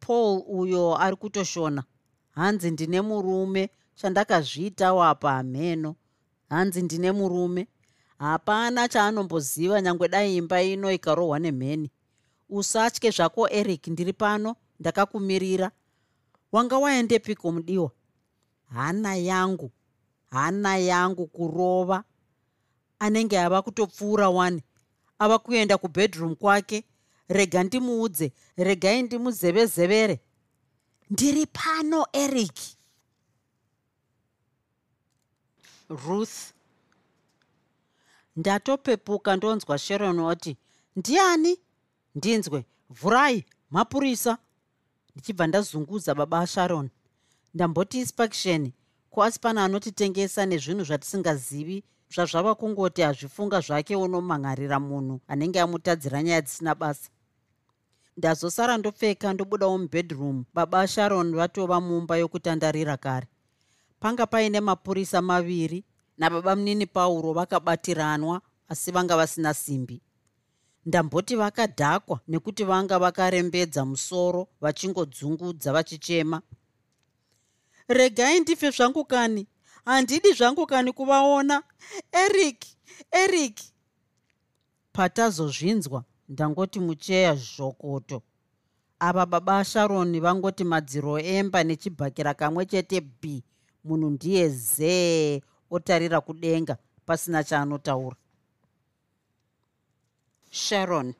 Paul 0.00 0.42
uyo 0.48 0.96
ari 0.98 1.16
kutoshona. 1.16 1.84
Hanzi 2.30 2.70
ndine 2.70 3.00
murume. 3.00 3.70
Chandakazviitawo 3.94 5.04
apa 5.04 5.32
hameno 5.32 5.96
hanzi 6.48 6.82
ndine 6.82 7.12
murume. 7.12 7.68
Hapana 8.18 8.88
chaanomboziva 8.88 9.80
nyangwe 9.82 10.08
dai 10.08 10.36
imba 10.36 10.62
ino 10.62 10.92
ikarohwa 10.92 11.38
nemheni 11.38 11.90
usatye 12.48 13.10
zvako 13.10 13.48
eric 13.50 13.86
ndiri 13.86 14.12
pano 14.12 14.56
ndakakumirira. 14.80 15.70
Wanga 16.52 16.78
waendepiko 16.78 17.52
mudiwa 17.52 17.90
hana 18.74 19.14
yangu 19.16 19.70
hana 20.30 20.76
yangu 20.76 21.26
kurova. 21.26 22.04
Anenge 22.98 23.38
ava 23.38 23.62
kutopfuura 23.62 24.28
wani. 24.28 24.62
Ava 25.18 25.38
kuenda 25.38 25.78
kubhedroom 25.78 26.34
kwake. 26.34 26.84
Rega 27.28 27.62
ndimuudze 27.62 28.32
regai 28.56 29.02
ndimuzevezevere. 29.02 30.20
Ndiri 31.10 31.46
pano 31.46 32.06
eric. 32.12 32.58
Ruth. 35.88 36.52
Ndatopepuka 38.36 39.36
ndonzwa 39.36 39.78
sharon 39.78 40.18
wati 40.18 40.56
ndiani 40.96 41.58
ndinzwe 42.16 42.64
vhurai 42.90 43.44
mapurisa. 43.70 44.38
Ndichibva 45.14 45.46
ndazunguza 45.46 46.14
baba 46.14 46.40
asharon 46.40 46.88
ndamboti 47.54 47.98
inspection 47.98 48.72
ko 49.10 49.22
asi 49.22 49.40
pana 49.40 49.64
anotitengesa 49.64 50.46
nezvinhu 50.46 50.84
zvatisingazivi 50.84 51.84
zvazvava 52.14 52.54
kungoti 52.54 53.02
hazvifunga 53.02 53.60
zvake 53.60 53.96
unomhangarira 53.96 54.80
munhu 54.80 55.20
anenge 55.28 55.60
amutadzira 55.60 56.22
nyaya 56.22 56.42
dzisina 56.42 56.74
basa. 56.74 57.10
Ndazosara 58.16 58.78
ndopfeka 58.78 59.32
ndobudawo 59.32 59.78
mubedroom 59.78 60.44
baba 60.54 60.80
asharon 60.80 61.36
vatova 61.36 61.80
mumba 61.80 62.16
yokutandarira 62.16 62.96
kare. 62.96 63.26
Panga 64.00 64.26
paine 64.26 64.60
mapurisa 64.60 65.22
maviri 65.22 65.84
nababa 66.18 66.56
munini 66.56 66.86
pauro 66.86 67.32
vakabatiranwa 67.32 68.40
asi 68.68 68.90
vanga 68.92 69.16
vasina 69.16 69.54
simbi 69.54 70.02
ndamboti 70.86 71.36
vakadhakwa 71.36 72.20
nekuti 72.28 72.64
vanga 72.64 72.98
vakarembedza 72.98 73.84
musoro 73.84 74.48
vachingodzungudza 74.60 75.72
vachichema. 75.72 76.42
Regai 77.88 78.40
ndife 78.40 78.70
zvangu 78.70 79.04
kani 79.04 79.46
handidi 79.84 80.32
zvangu 80.32 80.66
kani 80.66 80.92
kuvaona. 80.92 81.62
Eric 82.12 82.64
eric. 83.10 83.60
Patazozvinzwa 84.92 86.04
ndangoti 86.28 86.80
mucheya 86.80 87.34
zvokoto. 87.34 88.22
Ava 88.98 89.26
baba 89.26 89.58
asharoni 89.58 90.20
vangoti 90.20 90.64
madziro 90.64 91.18
emba 91.18 91.64
nechibhakira 91.64 92.34
kamwe 92.34 92.66
chete 92.66 93.00
b. 93.00 93.42
Munhu 93.84 94.10
ndiye 94.10 94.48
zee 94.48 95.42
otarira 95.70 96.20
kudenga 96.20 96.76
pasina 97.06 97.44
chaanotaura 97.44 98.16
sharon. 100.50 101.14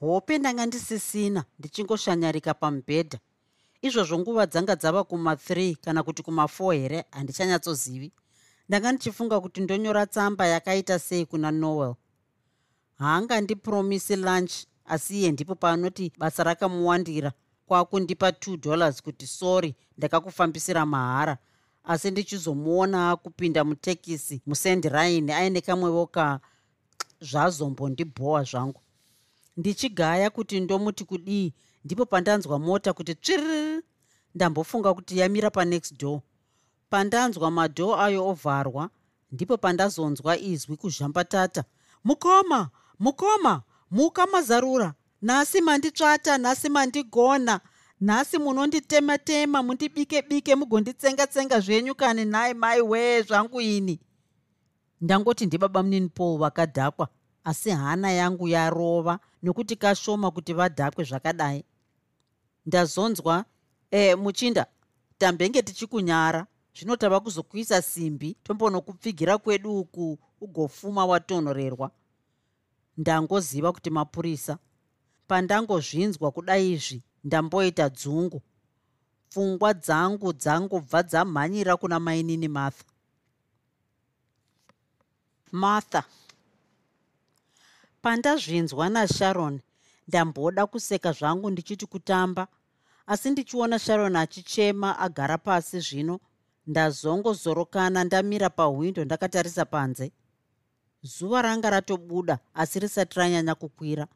Hope 0.00 0.38
ndanga 0.38 0.66
ndisisina 0.66 1.44
ndichingoshanyarika 1.58 2.54
pamubhedha 2.54 3.18
izvozvo 3.82 4.18
nguva 4.18 4.46
dzanga 4.46 4.76
dzava 4.76 5.00
kuma3 5.00 5.76
kana 5.76 6.02
kuti 6.02 6.22
kuma4 6.22 6.72
here 6.80 7.04
handichanyatsozivi. 7.10 8.12
Ndanga 8.68 8.92
ndichifunga 8.92 9.40
kuti 9.40 9.60
ndonyora 9.60 10.06
tsamba 10.06 10.46
yakaita 10.46 10.98
sei 10.98 11.26
kuna 11.26 11.50
noel. 11.50 11.94
Haanga 12.98 13.40
ndipromisi 13.40 14.16
lunch 14.16 14.52
asi 14.84 15.20
iye 15.20 15.32
ndipo 15.32 15.54
paanoti 15.54 16.12
basa 16.18 16.44
rakamuwandira 16.44 17.32
kwakundipa 17.66 18.28
2 18.30 18.56
dollars 18.56 19.02
kuti 19.02 19.26
sorry 19.26 19.74
ndakakufambisira 19.98 20.86
mahara. 20.86 21.38
Asi 21.84 22.10
ndichizomuona 22.10 23.10
akupinda 23.10 23.64
mutekisi 23.64 24.42
musendiraini 24.46 25.32
aine 25.32 25.60
kamwewo 25.60 26.06
ka 26.06 26.40
zvazombondibhowa 27.30 28.42
zvangu. 28.44 28.80
Ndichigaya 29.56 30.30
kuti 30.30 30.60
ndomuti 30.60 31.04
kudii 31.04 31.52
ndipo 31.84 32.06
pandanzwa 32.06 32.58
mota 32.58 32.92
kuti 32.92 33.14
tsviriri 33.14 33.82
ndambofunga 34.34 34.94
kuti 34.94 35.18
yamira 35.18 35.50
panext 35.50 35.98
door. 36.00 36.20
Pandanzwa 36.90 37.50
madhoo 37.50 37.94
ayo 37.96 38.28
ovharwa 38.28 38.90
ndipo 39.32 39.56
pandazonzwa 39.56 40.38
izwi 40.38 40.76
kuzhambatata. 40.76 41.64
Mukoma 42.04 42.70
mukoma 42.98 43.62
muka 43.90 44.26
mazarura. 44.26 44.94
Nhasi 45.22 45.60
manditsvata 45.60 46.38
nhasi 46.38 46.68
mandigona. 46.68 47.60
Nhasi 48.00 48.38
munonditema-tema 48.38 49.62
mundibike-bike 49.62 50.54
mugonditsenga-tsenga 50.54 51.60
zvenyu 51.60 51.94
kani? 51.94 52.24
Nhai 52.24 52.54
mai 52.54 52.80
wee 52.80 53.22
zvangu 53.22 53.60
ini 53.60 54.00
ndangoti 55.04 55.46
ndibaba 55.46 55.82
munini 55.82 56.08
paul 56.08 56.38
vakadhakwa 56.38 57.08
asi 57.44 57.70
hana 57.70 58.10
yangu 58.12 58.48
yarova 58.48 59.18
nokuti 59.42 59.76
kashoma 59.76 60.30
kuti 60.30 60.52
vadhakwe 60.52 61.04
zvakadai. 61.04 61.64
Ndazonzwa 62.66 63.44
e 63.90 64.14
muchinda 64.14 64.66
tambenge 65.18 65.62
tichikunyara 65.62 66.46
zvino 66.76 66.96
tava 66.96 67.20
kuzokuisa 67.20 67.82
simbi 67.82 68.36
tombonokupfigira 68.42 69.38
kwedu 69.38 69.78
uku 69.78 70.18
ugofuma 70.40 71.06
watonhorerwa 71.06 71.90
ndangoziva 72.96 73.72
kuti 73.72 73.90
mapurisa 73.90 74.58
pandangozvinzwa 75.28 76.30
kudai 76.30 76.72
izvi 76.72 77.02
ndamboita 77.24 77.88
dzungu. 77.88 78.42
Pfungwa 79.30 79.74
dzangu 79.74 80.32
dzangobva 80.32 81.02
dzamhanyira 81.02 81.76
kuna 81.76 82.00
mainini 82.00 82.48
martha 82.48 82.93
martha. 85.54 86.02
Pandazvinzwa 88.02 88.88
nasharon 88.88 89.60
ndamboda 90.08 90.66
kuseka 90.66 91.12
zvangu 91.12 91.50
ndichiti 91.50 91.86
kutamba 91.86 92.48
asi 93.06 93.30
ndichiona 93.30 93.78
sharon 93.78 94.16
achichema 94.16 94.98
agara 94.98 95.38
pasi 95.38 95.80
zvino 95.80 96.20
ndazongozorokana 96.66 98.04
ndamira 98.04 98.50
pahwindo 98.50 99.04
ndakatarisa 99.04 99.64
panze. 99.64 100.12
Zuva 101.02 101.42
ranga 101.42 101.70
ratobuda 101.70 102.38
asi 102.54 102.78
risati 102.80 103.18
ranyanya 103.18 103.54
kukwira. 103.54 104.06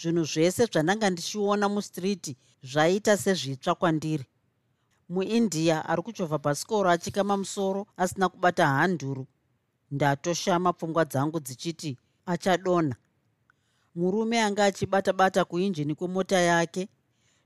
Zvinhu 0.00 0.24
zvese 0.24 0.66
zvandanga 0.66 1.10
ndichiona 1.10 1.68
mustriti 1.68 2.36
zvaiita 2.62 3.16
sezvitsva 3.16 3.74
kwandiri. 3.74 4.26
Muindia 5.08 5.88
ari 5.88 6.02
kuchovha 6.02 6.38
bhasikoro 6.38 6.90
achikama 6.90 7.36
musoro 7.36 7.86
asina 7.96 8.28
kubata 8.28 8.66
handuru 8.66 9.26
ndatoshama 9.92 10.72
pfungwa 10.72 11.04
dzangu 11.04 11.40
dzichiti 11.40 11.98
achadonha. 12.26 12.96
Murume 13.94 14.40
anga 14.42 14.64
achibata-bata 14.64 15.44
kuinjini 15.44 15.94
kwemota 15.94 16.38
yake. 16.38 16.88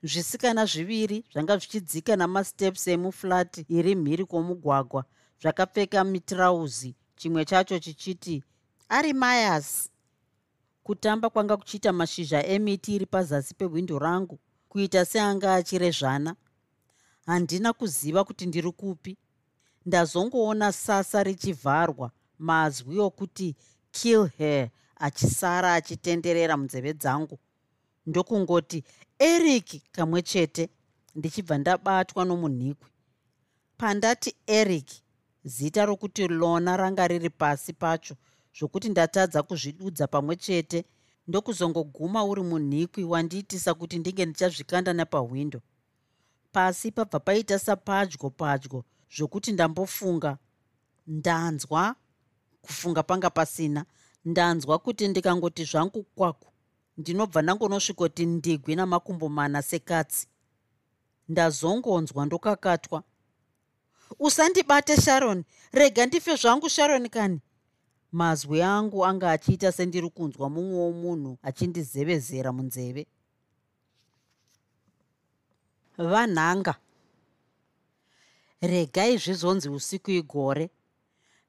Zvisikana 0.03 0.67
zviviri 0.67 1.25
zvanga 1.33 1.57
zvichidzika 1.57 2.17
namasteps 2.17 2.89
emuflati 2.89 3.67
iri 3.69 3.95
mhiri 3.95 4.25
kwomugwagwa 4.25 5.05
zvakapfeka 5.43 6.05
mitirauzi. 6.05 6.95
Chimwe 7.17 7.45
chacho 7.45 7.79
chichiti 7.79 8.45
ari 8.89 9.13
mayas 9.13 9.91
kutamba 10.83 11.31
kwanga 11.31 11.57
kuchiita 11.57 11.93
mashizha 11.93 12.47
emiti 12.47 12.95
iri 12.95 13.07
pazasi 13.07 13.55
pehwindo 13.55 13.99
rangu 13.99 14.39
kuita 14.69 15.05
seanga 15.05 15.55
achirezvana 15.55 16.37
handina 17.27 17.73
kuziva 17.73 18.25
kuti 18.25 18.47
ndiri 18.47 18.73
kupi. 18.73 19.17
Ndazongoona 19.87 20.73
sasa 20.73 21.23
richivharwa 21.23 22.11
mazwi 22.39 22.99
okuti 22.99 23.57
kill 23.91 24.27
her 24.39 24.71
achisara 24.97 25.75
achitenderera 25.75 26.57
munzeve 26.57 26.93
dzangu. 26.93 27.39
Ndokungoti 28.07 28.85
eric 29.19 29.83
kamwe 29.93 30.23
chete 30.23 30.69
ndichibva 31.15 31.59
ndabatwa 31.59 32.25
nomunhikwi. 32.25 32.91
Pandati 33.77 34.35
eric 34.47 34.89
zita 35.45 35.87
rokuti 35.87 36.29
lona 36.29 36.77
ranga 36.77 37.09
riri 37.09 37.31
pasi 37.31 37.73
pacho 37.73 38.17
zvokuti 38.59 38.89
ndatadza 38.89 39.43
kuzvidudza 39.43 40.07
pamwe 40.07 40.37
chete 40.37 40.85
ndokuzongoguma 41.29 42.25
uri 42.25 42.43
munhikwi 42.43 43.05
wandiitisa 43.05 43.75
kuti 43.75 43.99
ndinge 43.99 44.27
ndichazvikanda 44.27 44.93
nepahwindo 44.93 45.61
pasi 46.53 46.93
pabva 46.93 47.21
paita 47.21 47.59
sapadyo 47.59 48.31
padyo 48.31 48.85
zvokuti 49.17 49.53
ndambofunga 49.53 50.39
ndanzwa 51.07 51.95
kufunga 52.67 53.03
panga 53.03 53.31
pasina. 53.31 53.85
Ndanzwa 54.25 54.79
kuti 54.79 55.09
ndikangoti 55.09 55.65
zvangu 55.65 56.03
kwaku. 56.03 56.49
Ndinobva 56.99 57.43
ndangonosvikoti 57.43 58.27
ndigwi 58.27 58.75
namakumbo 58.77 59.29
mana 59.29 59.63
sekatsi. 59.63 60.27
Ndazongonzwa 61.29 62.27
ndokakatwa. 62.27 63.03
Usandibate 64.19 65.01
sharon. 65.01 65.45
Rega 65.73 66.07
ndife 66.07 66.37
zvangu 66.37 66.69
sharon 66.69 67.09
kani? 67.09 67.41
Mazwi 68.13 68.63
angu 68.63 69.07
anga 69.07 69.31
achiita 69.31 69.73
sendiri 69.73 70.11
kunzwa 70.11 70.51
mumwe 70.51 70.79
womunhu 70.79 71.39
achindizevezera 71.43 72.53
munzeve. 72.53 73.07
Vanhanga. 75.99 76.75
Regai 78.61 79.19
zvizonzi 79.19 79.69
usiku 79.69 80.11
igore 80.11 80.71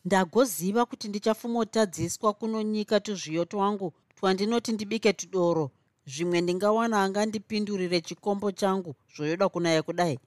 ndagoziva 0.08 0.86
kuti 0.86 1.08
ndichafumotadziswa 1.08 2.34
kunonyika 2.34 3.00
tuzviyo 3.00 3.46
twangu 3.46 3.94
twandinoti 4.16 4.72
ndibike 4.72 5.14
tudoro. 5.14 5.72
Zvimwe 6.06 6.42
ndingawana 6.42 7.04
angandipindurire 7.04 8.02
chikombo 8.02 8.52
changu 8.52 8.96
zvoyoda 9.16 9.50
kunaya 9.50 9.84
kudai. 9.84 10.20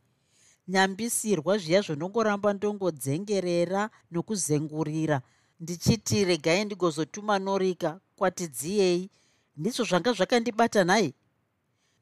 Nyambisirwa 0.68 1.58
zviya 1.58 1.80
zvonongoramba 1.86 2.52
ndongodzengerera 2.52 3.90
nokuzengurira. 4.12 5.18
Ndichiti 5.60 6.24
regai 6.24 6.64
ndigozotuma 6.64 7.38
norika 7.38 8.00
kwatidziyei. 8.16 9.10
Ndizvo 9.56 9.84
zvanga 9.84 10.12
zvakandibata 10.12 10.84
nhai 10.84 11.14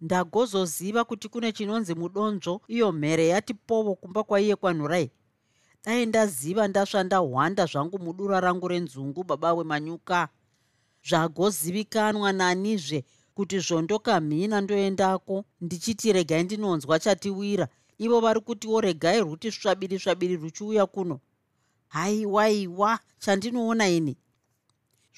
ndagozoziva 0.00 1.04
kuti 1.04 1.28
kune 1.28 1.52
chinonzi 1.52 1.94
mudonzvo 1.94 2.60
iyo 2.68 2.92
mhere 2.92 3.28
yati 3.28 3.54
povo 3.54 3.94
kumba 3.94 4.22
kwaiye 4.22 4.56
kwanhurai 4.56 5.10
dai 5.84 6.06
ndaziva 6.06 6.68
ndasva 6.68 7.02
ndahwanda 7.04 7.66
zvangu 7.66 7.98
mudura 7.98 8.40
rangu 8.40 8.68
renzungu 8.68 9.24
baba 9.24 9.54
wemanyuka. 9.54 10.28
Zvagozivikanwa 11.08 12.32
nanizve 12.32 13.04
kuti 13.34 13.58
zvondokamhina 13.66 14.60
ndoendako. 14.60 15.44
Ndichiti 15.60 16.12
regai 16.12 16.42
ndinonzwa 16.42 16.98
chatiwira. 16.98 17.68
Ivo 17.98 18.20
vari 18.20 18.40
kutiwo 18.40 18.80
regai 18.80 19.20
rwuti 19.20 19.52
svabiri 19.52 19.98
svabiri 19.98 20.36
ruchiuya 20.36 20.86
kuno. 20.86 21.20
Haiwaiwa 21.88 22.98
chandinoona 23.18 23.88
ini? 23.88 24.16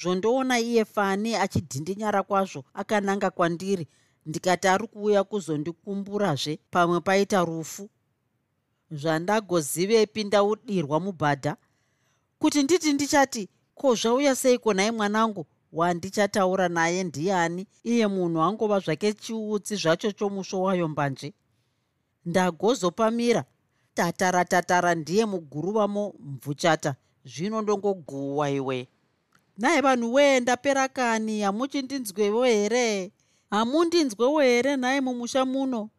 Zvondoona 0.01 0.61
iye 0.61 0.85
fani 0.85 1.35
achidhindinyara 1.35 2.23
kwazvo 2.23 2.64
akananga 2.75 3.31
kwandiri. 3.31 3.88
Ndikati 4.27 4.68
ari 4.68 4.87
kuuya 4.87 5.25
kuzondikumburazve 5.25 6.59
pamwe 6.70 7.01
paita 7.01 7.44
rufu 7.44 7.90
zvandagozivepi 8.90 10.24
ndaudirwa 10.24 11.00
mubhadha 11.00 11.57
kuti 12.38 12.62
nditi 12.62 12.92
ndichati 12.92 13.48
ko 13.74 13.94
zvauya 13.94 14.35
seiko 14.37 14.74
nai 14.74 14.90
mwanangu? 14.90 15.46
Wandichataura 15.72 16.68
naye 16.68 17.05
ndiani? 17.05 17.66
Iye 17.85 18.07
munhu 18.07 18.42
angova 18.42 18.79
zvake 18.81 19.12
chiutsi 19.12 19.76
zvacho 19.76 20.12
chomusvo 20.12 20.62
wayo 20.62 20.88
mbanje. 20.88 21.33
Ndagozopamira. 22.26 23.44
Tatara 23.94 24.44
tatara 24.44 24.94
ndiye 24.94 25.24
muguruvamo 25.26 26.14
mvhuchata 26.20 26.94
zvino 27.24 27.62
ndongoguhwa 27.62 28.50
iwe. 28.50 28.88
Nai 29.59 29.81
vanhu 29.81 30.14
wee 30.14 30.40
ndapera 30.40 30.88
kani? 30.88 31.40
Hamuchindinzwewo 31.40 32.44
here? 32.44 33.12
Hamundinzwewo 33.50 34.40
here 34.40 34.76
nhai 34.76 35.00
mumusha 35.00 35.44
muno? 35.44 35.90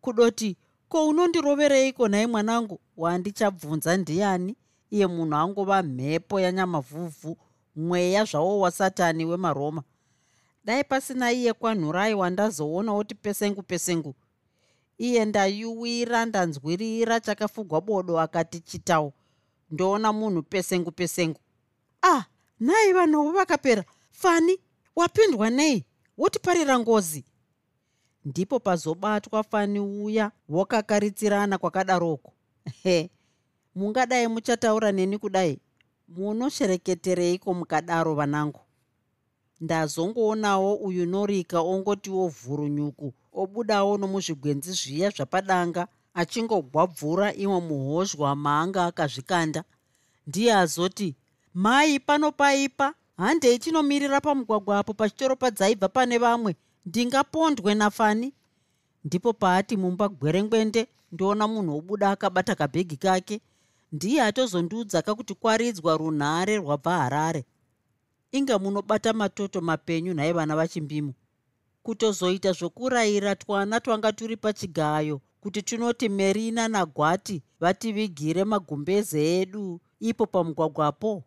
Kudoti 0.00 0.56
ko 0.90 1.06
unondirovereiko 1.08 2.08
nhai 2.08 2.26
mwanangu? 2.26 2.80
Wandichabvunza 2.96 3.96
ndiani? 3.96 4.56
Iye 4.90 5.06
munhu 5.06 5.34
angova 5.36 5.82
mhepo 5.82 6.40
yanyamavhuvhu 6.40 7.36
mweya 7.76 8.24
zvawo 8.24 8.60
wasatani 8.60 9.24
wemaroma 9.24 9.82
dai 10.64 10.84
pasina 10.84 11.32
iye 11.32 11.52
kwanhurai 11.52 12.14
wandazoona 12.14 12.92
oti 12.92 13.14
pesengu 13.14 13.62
pesengu. 13.62 14.14
Iye 14.98 15.24
ndayuwira 15.24 16.26
ndanzwirira 16.26 17.20
chakafugwa 17.20 17.80
bodo 17.80 18.20
akati 18.20 18.60
chitau. 18.60 19.12
Ndoona 19.70 20.12
munhu 20.12 20.42
pesengu 20.42 20.90
pesengu. 20.92 21.40
Ah 22.02 22.24
nhai 22.60 22.92
vanhuvo 22.92 23.32
vakapera. 23.32 23.84
Fani 24.10 24.58
wapindwa 24.96 25.50
nei? 25.50 25.84
Wotiparira 26.18 26.78
ngozi 26.78 27.24
ndipo 28.24 28.60
pazobatwa 28.60 29.42
fani 29.42 29.80
uya 29.80 30.30
wokakaritsirana 30.48 31.58
kwakadaroko. 31.58 32.32
He 32.82 33.10
mungadai 33.74 34.26
muchataura 34.28 34.92
neni 34.92 35.18
kudai? 35.18 35.58
Munoshereketereiko 36.08 37.54
mukadaro 37.54 38.14
vanangu? 38.14 38.60
Ndazongoonawo 39.60 40.74
uyu 40.74 41.06
norika 41.06 41.60
ongotiwo 41.60 42.28
vhurunyuku 42.28 43.14
obudawo 43.32 43.98
nomuzvigwenzi 43.98 44.72
zviya 44.72 45.10
zvapadanga 45.10 45.88
achingogwabvura 46.14 47.34
imwe 47.34 47.60
muhozhwa 47.60 48.36
maanga 48.36 48.84
akazvikanda. 48.86 49.64
Ndiye 50.26 50.54
azoti 50.54 51.16
mai 51.54 52.00
pano 52.00 52.32
paipa 52.32 52.94
handei 53.16 53.58
tinomirira 53.58 54.20
pamugwagwa 54.20 54.78
apo 54.78 54.94
pachitoro 54.94 55.36
padzaibva 55.36 55.88
pane 55.88 56.18
vamwe 56.18 56.56
ndingapondwe 56.86 57.74
nafani? 57.74 58.34
Ndipo 59.04 59.32
paati 59.32 59.76
mumba 59.76 60.08
gwerengwende 60.08 60.86
ndoona 61.12 61.48
munhu 61.48 61.74
wobuda 61.74 62.10
akabata 62.10 62.54
kabhegi 62.54 62.96
kake 62.96 63.40
ndiye 63.92 64.22
atozondiudza 64.22 65.02
kakuti 65.02 65.34
kwaridzwa 65.34 65.96
runhare 65.96 66.56
rwabva 66.56 66.98
harare. 66.98 67.44
Inga 68.32 68.58
munobata 68.58 69.12
matoto 69.12 69.60
mapenyu 69.60 70.14
nhai 70.14 70.32
vana 70.32 70.56
vachimbimu 70.56 71.14
kutozoita 71.82 72.52
zvokurayira 72.52 73.36
twana 73.36 73.80
twanga 73.80 74.12
turi 74.12 74.36
pachigayo 74.36 75.20
kuti 75.40 75.62
tinoti 75.62 76.08
merina 76.08 76.68
nagwati 76.68 77.42
vativigire 77.60 78.44
magumbeze 78.44 79.40
edu 79.40 79.80
ipo 80.00 80.26
pamugwagwapo? 80.26 81.24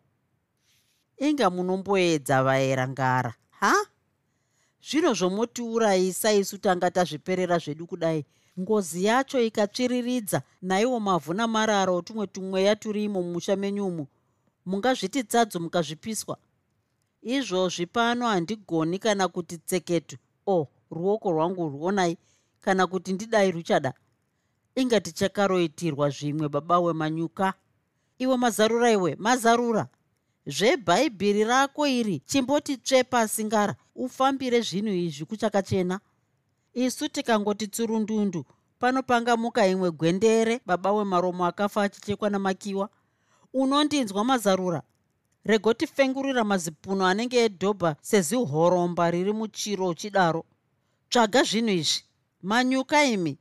Inga 1.18 1.50
munomboedza 1.50 2.42
vaerangara 2.42 3.34
ha 3.50 3.74
zvino 4.90 5.14
zvomotiurayisa 5.14 6.32
isu 6.32 6.58
tanga 6.58 6.90
tazviperera 6.90 7.58
zvedu 7.58 7.86
kudai. 7.86 8.24
Ngozi 8.60 9.04
yacho 9.04 9.40
ikatsviriridza 9.40 10.42
naiwo 10.62 11.00
mavhu 11.00 11.34
namararo 11.34 12.02
tumwe 12.02 12.26
tumweya 12.26 12.76
turimo 12.76 13.22
mumusha 13.22 13.56
menyumo 13.56 14.06
mungazviti 14.66 15.24
tsadzo 15.24 15.60
mukazvipiswa. 15.60 16.36
Izvozvi 17.22 17.86
pano 17.86 18.26
handigoni 18.26 18.98
kana 18.98 19.28
kuti 19.28 19.58
tseketu. 19.58 20.16
O 20.46 20.54
oh, 20.60 20.68
ruoko 20.90 21.32
rwangu 21.32 21.68
rwonai 21.68 22.16
kana 22.60 22.86
kuti 22.86 23.12
ndidai 23.12 23.50
ruchada. 23.50 23.92
Inga 24.74 25.00
tichakaroitirwa 25.00 26.10
zvimwe 26.10 26.48
baba 26.48 26.78
wemanyuka 26.80 27.54
iwe 28.18 28.36
mazarura 28.36 28.92
iwe 28.92 29.16
mazarura 29.18 29.88
zvebhaibhiri 30.46 31.44
rako 31.44 31.86
iri 31.86 32.22
chimboti 32.26 32.76
tsve 32.76 33.04
pasi 33.04 33.44
ngara 33.44 33.76
ufambire 33.94 34.60
zvinhu 34.60 34.92
izvi 34.94 35.24
kuchakachena 35.24 36.00
isu 36.74 37.08
tikangoti 37.08 37.66
tsurundundu 37.66 38.44
panopanga 38.84 39.36
muka 39.36 39.66
imwe 39.66 39.90
gwendere 39.90 40.60
baba 40.66 40.92
wemaromo 40.92 41.46
akafa 41.46 41.82
achichekwa 41.82 42.30
namakiwa. 42.30 42.88
Unondinzwa 43.54 44.24
mazarura 44.24 44.82
regotifengurira 45.44 46.44
mazipuno 46.44 47.06
anenge 47.06 47.38
edhobha 47.44 47.96
sezihoromba 48.00 49.10
riri 49.10 49.32
muchiro 49.32 49.88
uchidaro 49.88 50.44
tsvaga 51.10 51.42
zvinhu 51.42 51.70
izvi 51.70 52.02
manyuka 52.42 53.04
imi. 53.04 53.38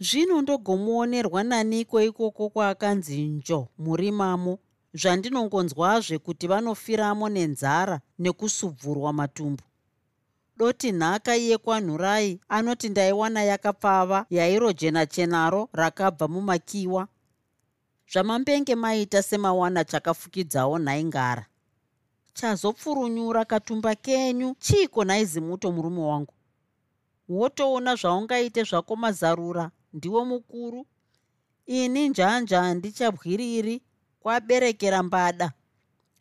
Zvino 0.00 0.42
ndogomuonerwa 0.42 1.42
naniko 1.44 2.02
ikoko 2.02 2.48
kwaakanzi 2.48 3.22
njo 3.22 3.68
murimamo 3.78 4.58
zvandinongonzwazve 4.94 6.18
kuti 6.18 6.46
vanofiramo 6.46 7.28
nenzara 7.28 8.00
nekusubvurwa 8.18 9.12
matumbu. 9.12 9.62
Doti 10.56 10.92
nhaka 10.92 11.36
iye 11.36 11.58
kwanhurai 11.58 12.40
anoti 12.48 12.88
ndaiwana 12.88 13.42
yakapfava 13.42 14.26
yairojena 14.30 15.06
chenaro 15.06 15.68
rakabva 15.72 16.28
mumakiwa. 16.28 17.08
Zvamambenge 18.12 18.74
maita 18.74 19.22
semawana 19.22 19.84
chakafukidzawo 19.84 20.78
nhaingara. 20.78 21.46
Chazopfurunyura 22.34 23.44
katumba 23.44 23.94
kenyu 23.94 24.54
chiiko 24.58 25.04
nhaizimuto 25.04 25.72
murume 25.72 26.00
wangu? 26.02 26.34
Wotoona 27.28 27.94
zvaungaite 27.96 28.62
zvako 28.64 28.96
mazarura 28.96 29.70
ndiwo 29.92 30.24
mukuru? 30.24 30.86
Ini 31.66 32.08
njanja 32.08 32.62
handichabwiriri 32.62 33.82
kwaberekera 34.20 35.02
mbada. 35.02 35.52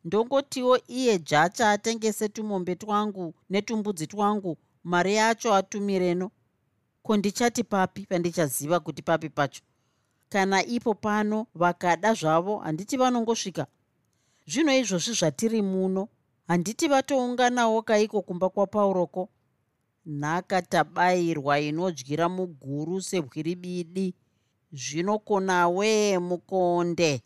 Ndongotiwo 0.05 0.79
iye 0.87 1.19
jacha 1.19 1.71
atengese 1.71 2.29
tumombe 2.29 2.75
twangu 2.75 3.33
netumbudzi 3.49 4.07
twangu 4.07 4.57
mari 4.83 5.15
yacho 5.15 5.53
atumireno 5.53 6.31
ko 7.03 7.17
ndichati 7.17 7.63
papi 7.63 8.05
pandichaziva 8.05 8.79
kuti 8.79 9.01
papi 9.01 9.29
pacho? 9.29 9.61
Kana 10.29 10.65
ipo 10.65 10.93
pano 10.93 11.47
vakada 11.55 12.13
zvavo 12.13 12.57
handiti 12.57 12.97
vanongosvika? 12.97 13.67
Zvino 14.47 14.77
izvozvi 14.77 15.13
zvatiri 15.13 15.61
muno 15.61 16.07
handiti 16.47 16.87
vatounganawo 16.87 17.81
kaiko 17.81 18.21
kumba 18.21 18.49
kwapauroko 18.49 19.29
nhaka 20.05 20.61
tabayirwa 20.61 21.59
inodyira 21.59 22.29
muguru 22.29 23.01
sebwiribidi 23.01 24.15
zvinokonawee 24.71 26.17
mukonde 26.17 27.21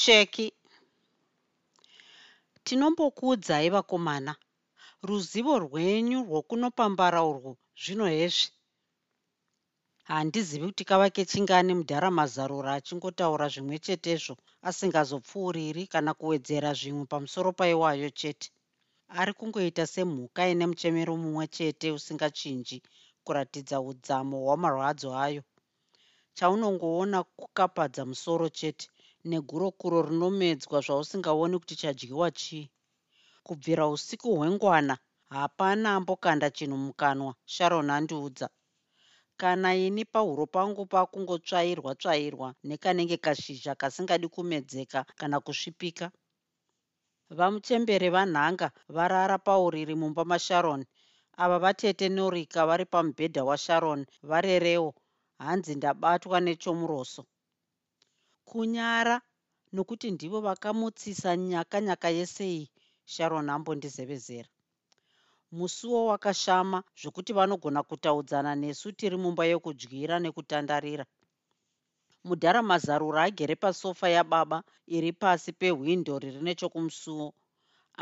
sheki 0.00 0.46
tinombokuudzai 2.64 3.68
vakomana 3.74 4.32
ruzivo 5.08 5.54
rwenyu 5.64 6.18
rwokunopambara 6.28 7.20
urwu 7.30 7.52
zvino 7.82 8.06
hezvi? 8.14 8.48
Handizivi 10.10 10.66
kuti 10.66 10.84
kava 10.90 11.08
kechingani 11.16 11.72
mudharamazarura 11.78 12.70
achingotaura 12.78 13.46
zvimwe 13.52 13.76
chetezvo 13.84 14.34
asingazopfuuriri 14.68 15.82
kana 15.92 16.10
kuwedzera 16.18 16.70
zvimwe 16.78 17.04
pamusoro 17.12 17.50
paiwayo 17.58 18.08
chete. 18.20 18.48
Ari 19.18 19.32
kungoita 19.38 19.84
semhuka 19.94 20.42
ine 20.52 20.64
muchemero 20.70 21.12
mumwe 21.22 21.46
chete 21.56 21.86
usingachinji 21.96 22.78
kuratidza 23.24 23.76
udzamo 23.90 24.36
hwamarwadzo 24.44 25.08
ayo. 25.24 25.42
Chaunongoona 26.36 27.18
kukapadza 27.38 28.02
musoro 28.10 28.48
chete 28.58 28.86
negurokuro 29.30 30.02
rinomedzwa 30.08 30.78
zvausingaoni 30.86 31.56
kuti 31.58 31.76
chadyiwa 31.76 32.30
chii. 32.30 32.70
Kubvira 33.46 33.88
usiku 33.88 34.36
hwengwana 34.36 34.98
hapana 35.28 35.94
ambokanda 35.96 36.50
chinhu 36.50 36.76
mukanwa 36.86 37.34
sharon 37.46 37.90
andiudza. 37.90 38.48
Kana 39.36 39.74
ini 39.74 40.04
pahuro 40.04 40.46
pangu 40.46 40.86
pakungotsvairwa 40.86 41.94
tsvairwa 41.94 42.54
nekanenge 42.64 43.16
kashizha 43.16 43.74
kasingadi 43.74 44.28
kumedzeka 44.28 45.04
kana 45.18 45.40
kusvipika. 45.40 46.06
Vamuchembere 47.30 48.08
vanhanga 48.10 48.70
varara 48.88 49.38
pauriri 49.38 49.94
mumba 49.94 50.24
masharon. 50.24 50.84
Ava 51.36 51.58
vatete 51.58 52.08
norika 52.08 52.66
vari 52.66 52.84
pamubhedha 52.84 53.44
washaron 53.44 54.06
varerewo. 54.22 54.94
Hanzi 55.38 55.74
ndabatwa 55.74 56.40
nechomuroso 56.40 57.24
kunyara 58.52 59.16
nokuti 59.74 60.06
ndivo 60.14 60.38
vakamutsisa 60.46 61.30
nyaka 61.36 61.76
nyaka 61.86 62.08
yesei 62.18 62.62
sharon 63.12 63.48
ambondizevezera 63.54 64.48
musuwo 65.58 66.00
wakashama 66.10 66.78
zvokuti 67.00 67.32
vanogona 67.38 67.80
kutaudzana 67.88 68.52
nesu 68.62 68.86
tiri 68.98 69.16
mumba 69.22 69.44
yokudyira 69.52 70.14
nekutandarira. 70.24 71.04
Mudhara 72.26 72.60
mazarura 72.70 73.22
agere 73.28 73.54
pasofa 73.64 74.06
yababa 74.16 74.58
iri 74.96 75.12
pasi 75.12 75.50
pehwindo 75.60 76.12
riri 76.22 76.40
nechokumusuwo 76.46 77.28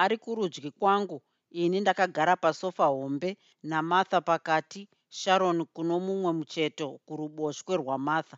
ari 0.03 0.17
kurudyi 0.23 0.71
kwangu 0.79 1.19
ini 1.63 1.81
ndakagara 1.81 2.35
pasofa 2.45 2.85
hombe 2.95 3.31
namartha 3.71 4.19
pakati 4.29 4.81
sharon 5.19 5.59
kuno 5.75 5.95
mumwe 6.07 6.31
mucheto 6.39 6.87
kuruboshwe 7.07 7.73
rwamartha 7.83 8.37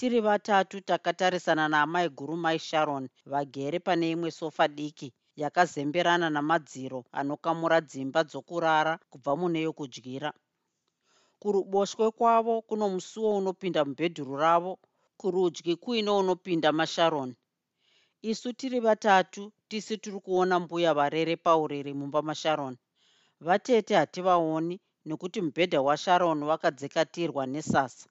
tiri 0.00 0.20
vatatu 0.20 0.80
takatarisana 0.80 1.68
naamai 1.68 2.08
guru 2.08 2.36
mai 2.36 2.58
sharon 2.58 3.08
vagere 3.26 3.78
pane 3.86 4.10
imwe 4.14 4.30
sofa 4.30 4.68
diki 4.68 5.08
yakazemberana 5.42 6.30
namadziro 6.30 7.00
anokamura 7.20 7.78
dzimba 7.88 8.20
dzokurara 8.24 8.94
kubva 9.10 9.32
mune 9.40 9.60
yokudyira 9.66 10.30
kuruboshwe 11.40 12.06
kwavo 12.18 12.54
kuno 12.68 12.84
musuwo 12.94 13.30
unopinda 13.40 13.80
mubhedhuru 13.84 14.36
ravo 14.44 14.72
kurudyi 15.20 15.76
kuino 15.82 16.12
unopinda 16.22 16.72
masharon 16.72 17.30
isu 18.30 18.48
tiri 18.58 18.80
vatatu 18.80 19.52
tisi 19.68 19.94
tiri 20.02 20.20
kuona 20.20 20.60
mbuya 20.60 20.94
varere 20.94 21.36
pauriri 21.36 21.92
mumba 21.94 22.22
masharon 22.22 22.74
vatete 23.40 23.94
hativaoni 24.00 24.80
nekuti 25.06 25.38
mubhedha 25.42 25.80
washaron 25.88 26.42
wakadzekatirwa 26.42 27.46
nesasa 27.46 28.09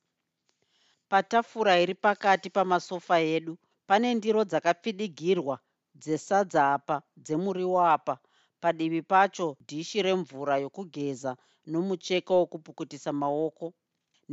patafura 1.10 1.74
iri 1.84 1.96
pakati 2.06 2.50
pamasofa 2.56 3.16
edu. 3.36 3.54
Pane 3.88 4.08
ndiro 4.18 4.42
dzakapfidigirwa 4.50 5.56
dzesadza 6.02 6.62
apa 6.76 6.96
dzemuriwo 7.24 7.80
apa. 7.96 8.16
Padivi 8.62 9.02
pacho 9.12 9.48
dhishi 9.68 10.00
remvura 10.06 10.56
yokugeza 10.64 11.32
nomucheka 11.72 12.34
wokupukutisa 12.40 13.12
maoko. 13.22 13.68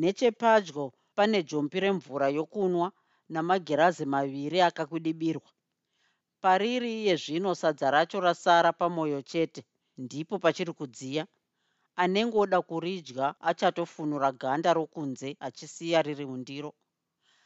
Nechepadyo 0.00 0.84
pane 1.16 1.38
jompi 1.48 1.78
remvura 1.84 2.28
yokunwa 2.36 2.88
namagirazi 3.28 4.04
maviri 4.12 4.58
akakudibirwa 4.68 5.50
pariri 6.42 6.90
iye 7.02 7.14
zvino 7.22 7.50
sadza 7.54 7.90
racho 7.90 8.20
rasara 8.20 8.72
pamwoyo 8.72 9.22
chete 9.30 9.64
ndipo 9.98 10.34
pachiri 10.38 10.72
kudziya 10.72 11.26
anenge 12.02 12.36
oda 12.38 12.58
kuridya 12.68 13.26
achatofunura 13.48 14.32
ganda 14.32 14.70
rokunze 14.78 15.28
achisiya 15.46 16.02
riri 16.06 16.26
mundiro. 16.30 16.70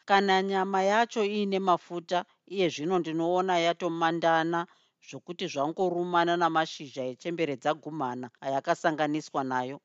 Kana 0.08 0.42
nyama 0.42 0.82
yacho 0.82 1.22
iine 1.24 1.58
mafuta 1.58 2.18
iye 2.54 2.66
zvino 2.74 2.98
ndinoona 2.98 3.54
yatomandana 3.66 4.60
zvokuti 5.08 5.44
zvangorumana 5.52 6.32
namashizha 6.36 7.02
echembere 7.12 7.54
dzagumhana 7.62 8.26
ayakasanganiswa 8.46 9.42
nayo. 9.52 9.78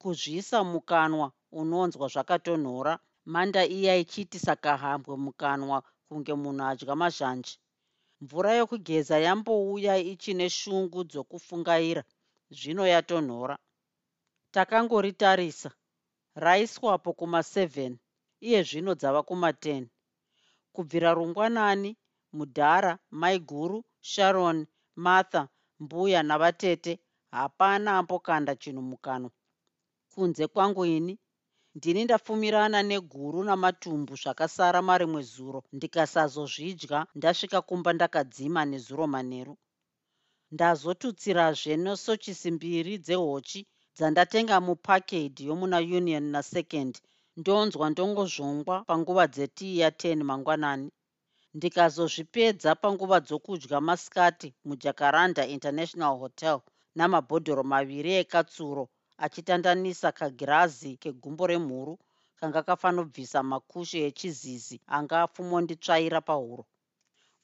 Kuzvisa 0.00 0.58
mukanwa 0.72 1.26
unonzwa 1.60 2.06
zvakatonhora 2.12 2.94
manda 3.32 3.62
iya 3.78 3.94
ichiitisa 4.02 4.56
kahambwe 4.64 5.14
mukanwa 5.24 5.78
kunge 6.08 6.34
munhu 6.42 6.64
adya 6.70 6.94
mazhanji. 7.02 7.54
Mvura 8.22 8.50
yokugeza 8.58 9.16
yambouya 9.26 9.94
ichine 10.12 10.46
shungu 10.58 11.00
dzokufungaira 11.10 12.02
zvino 12.58 12.84
yatonhora 12.94 13.56
takangoritarisa. 14.54 15.70
Raiswapo 16.44 17.10
kuma7 17.18 17.96
iye 18.46 18.60
zvino 18.68 18.92
dzava 19.00 19.20
kuma10 19.28 19.84
kubvira 20.74 21.10
rungwanani 21.16 21.90
mudhara 22.36 22.92
mai 23.20 23.38
guru 23.50 23.78
sharon 24.00 24.58
martha 25.04 25.42
mbuya 25.82 26.20
navatete 26.22 26.92
hapana 27.36 27.90
ambokanda 27.98 28.52
chinhu 28.62 28.82
mukanwa 28.90 29.30
kunze 30.12 30.46
kwangu 30.46 30.84
ini 30.96 31.14
ndini 31.76 32.00
ndapfumirana 32.04 32.78
neguru 32.90 33.38
namatumbu 33.48 34.12
zvakasara 34.22 34.80
marimwe 34.88 35.22
zuro 35.32 35.60
ndikasazozvidya 35.76 36.98
ndasvika 37.18 37.58
kumba 37.68 37.90
ndakadzima 37.92 38.60
nezuro 38.70 39.04
manheru 39.14 39.54
ndazotutsirazve 40.54 41.74
nesochisi 41.84 42.48
mbiri 42.56 42.92
dzehochi 43.04 43.60
dzandatenga 43.96 44.56
mupakedi 44.66 45.42
yomuna 45.48 45.78
union 45.98 46.24
nasecond 46.34 46.94
ndonzwa 47.40 47.86
ndongozvongwa 47.90 48.76
panguva 48.88 49.24
dzetii 49.34 49.80
ya10 49.82 50.18
mangwanani. 50.28 50.88
Ndikazozvipedza 51.56 52.70
panguva 52.82 53.18
dzokudya 53.26 53.78
masikati 53.88 54.48
mujacaranda 54.64 55.42
international 55.56 56.14
hotel 56.22 56.56
namabhodhoro 56.98 57.62
maviri 57.72 58.12
ekatsuro 58.22 58.84
achitandanisa 59.24 60.08
kagirazi 60.18 60.90
kegumbo 61.02 61.44
remhuru 61.50 61.94
kanga 62.38 62.60
kafanobvisa 62.68 63.38
makushe 63.50 63.98
echizizi 64.08 64.76
anga 64.96 65.16
apfumonditsvaira 65.24 66.20
pahuro. 66.28 66.64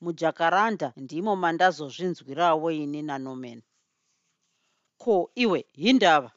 Mujacaranda 0.02 0.88
ndimo 1.02 1.32
mandazozvinzwirawo 1.42 2.68
ini 2.82 3.00
nanomen 3.08 3.60
ko 5.02 5.30
iwe 5.44 5.60
hindava 5.82 6.30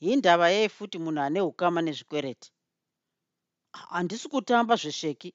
hindava 0.00 0.48
yei 0.54 0.68
futi 0.68 0.98
munhu 0.98 1.20
ane 1.26 1.40
ukama 1.40 1.80
nezvikwereti. 1.82 2.48
Handisi 3.72 4.28
kutamba 4.28 4.74
zvesheki. 4.76 5.34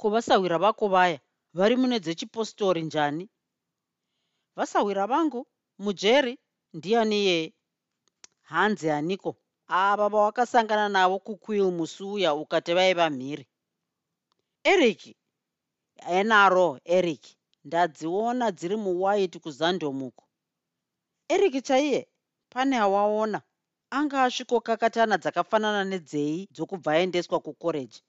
Kuvasawira 0.00 0.58
vako 0.58 0.88
vaya 0.88 1.18
vari 1.54 1.76
mune 1.76 1.98
dzechipostori 2.00 2.82
njani? 2.82 3.28
Vasawira 4.56 5.06
vangu 5.06 5.46
mujeri 5.78 6.38
ndiani 6.72 7.18
yeye 7.26 7.52
hanzi 8.42 8.90
aniko? 8.90 9.36
Ava 9.68 10.08
vawakasangana 10.08 10.88
navo 10.88 11.18
kuquill 11.18 11.70
musi 11.70 12.02
uya 12.04 12.34
ukati 12.34 12.74
vaiva 12.74 13.10
mhiri. 13.10 13.46
Eriki 14.64 15.16
enaro 16.08 16.80
eriki 16.84 17.36
ndadziona 17.64 18.50
dziri 18.50 18.76
muwhite 18.76 19.38
kuzandomuko. 19.38 20.24
Eriki 21.28 21.62
chaiye? 21.62 22.08
Pane 22.50 22.76
awaona 22.78 23.42
anga 23.98 24.18
asvikokakatana 24.26 25.16
dzakafanana 25.22 25.82
nedzei 25.90 26.48
dzokubva 26.54 26.90
aendeswa 26.92 27.38
kukoreji. 27.40 28.00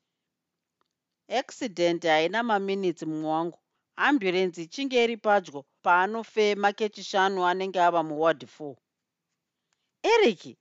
Accident 1.39 2.03
haina 2.03 2.39
maminitsi 2.43 3.05
mumwe 3.05 3.29
wangu. 3.35 3.59
Amburenzi 3.95 4.61
ichinge 4.63 5.03
iri 5.03 5.17
padyo 5.17 5.65
paanofema 5.83 6.69
kechishanu 6.73 7.45
anenge 7.49 7.79
ava 7.81 8.03
muward 8.03 8.41
four. 8.47 8.75
Eriki 10.03 10.57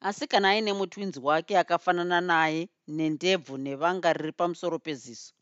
asi 0.00 0.26
kana 0.26 0.48
aine 0.50 0.72
mutwinzi 0.72 1.20
wake 1.20 1.58
akafanana 1.58 2.20
naye 2.20 2.68
nendebvu 2.86 3.54
nevanga 3.58 4.12
riri 4.12 4.32
pamusoro 4.32 4.78
peziso 4.78 5.34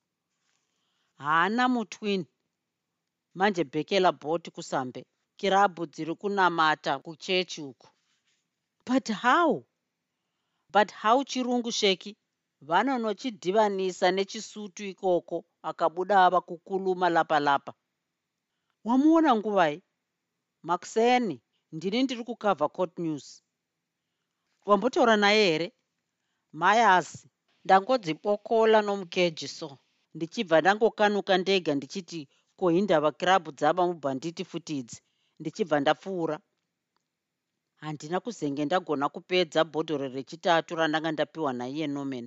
haana 1.19 1.69
mutwini. 1.69 2.27
Manje 3.35 3.65
bhekela 3.65 4.13
bhoti 4.13 4.51
kusambe. 4.51 5.07
Kirabhu 5.37 5.87
dziri 5.87 6.15
kunamata 6.15 6.99
kuchechi 6.99 7.61
uku 7.63 7.89
but 8.87 9.09
how? 9.09 9.65
But 10.71 10.91
how 10.91 11.23
chirungu 11.25 11.73
sheki? 11.73 12.17
Vanonochidhivanisa 12.63 14.11
nechisutu 14.11 14.85
ikoko 14.85 15.45
akabuda 15.63 16.25
ava 16.25 16.41
kukuluma 16.41 17.09
lapa 17.09 17.41
lapa. 17.41 17.75
Wamuona 18.85 19.37
nguvai 19.37 19.83
makuseni 20.63 21.43
ndini 21.73 22.03
ndiri 22.03 22.25
kukavha 22.25 22.69
court 22.69 22.99
news. 22.99 23.43
Wambotaura 24.67 25.17
naye 25.17 25.45
here? 25.51 25.73
Mayasi 26.53 27.29
ndangodzibokola 27.65 28.83
nomukeji 28.83 29.49
so. 29.49 29.79
Ndichibva 30.15 30.61
ndangokanuka 30.61 31.39
ndega 31.39 31.75
ndichiti 31.75 32.29
kohindava 32.57 33.13
kirabhu 33.13 33.53
dzava 33.53 33.87
mubhanditi 33.87 34.45
futi 34.45 34.79
idzi 34.79 35.03
ndichibva 35.41 35.81
ndapfuura 35.81 36.41
handina 37.85 38.19
kuzenge 38.25 38.63
ndagona 38.65 39.07
kupedza 39.15 39.61
bhodhoro 39.73 40.07
rechitatu 40.17 40.71
randanga 40.79 41.11
ndapiwa 41.13 41.53
naiye 41.59 41.87
nomen 41.87 42.27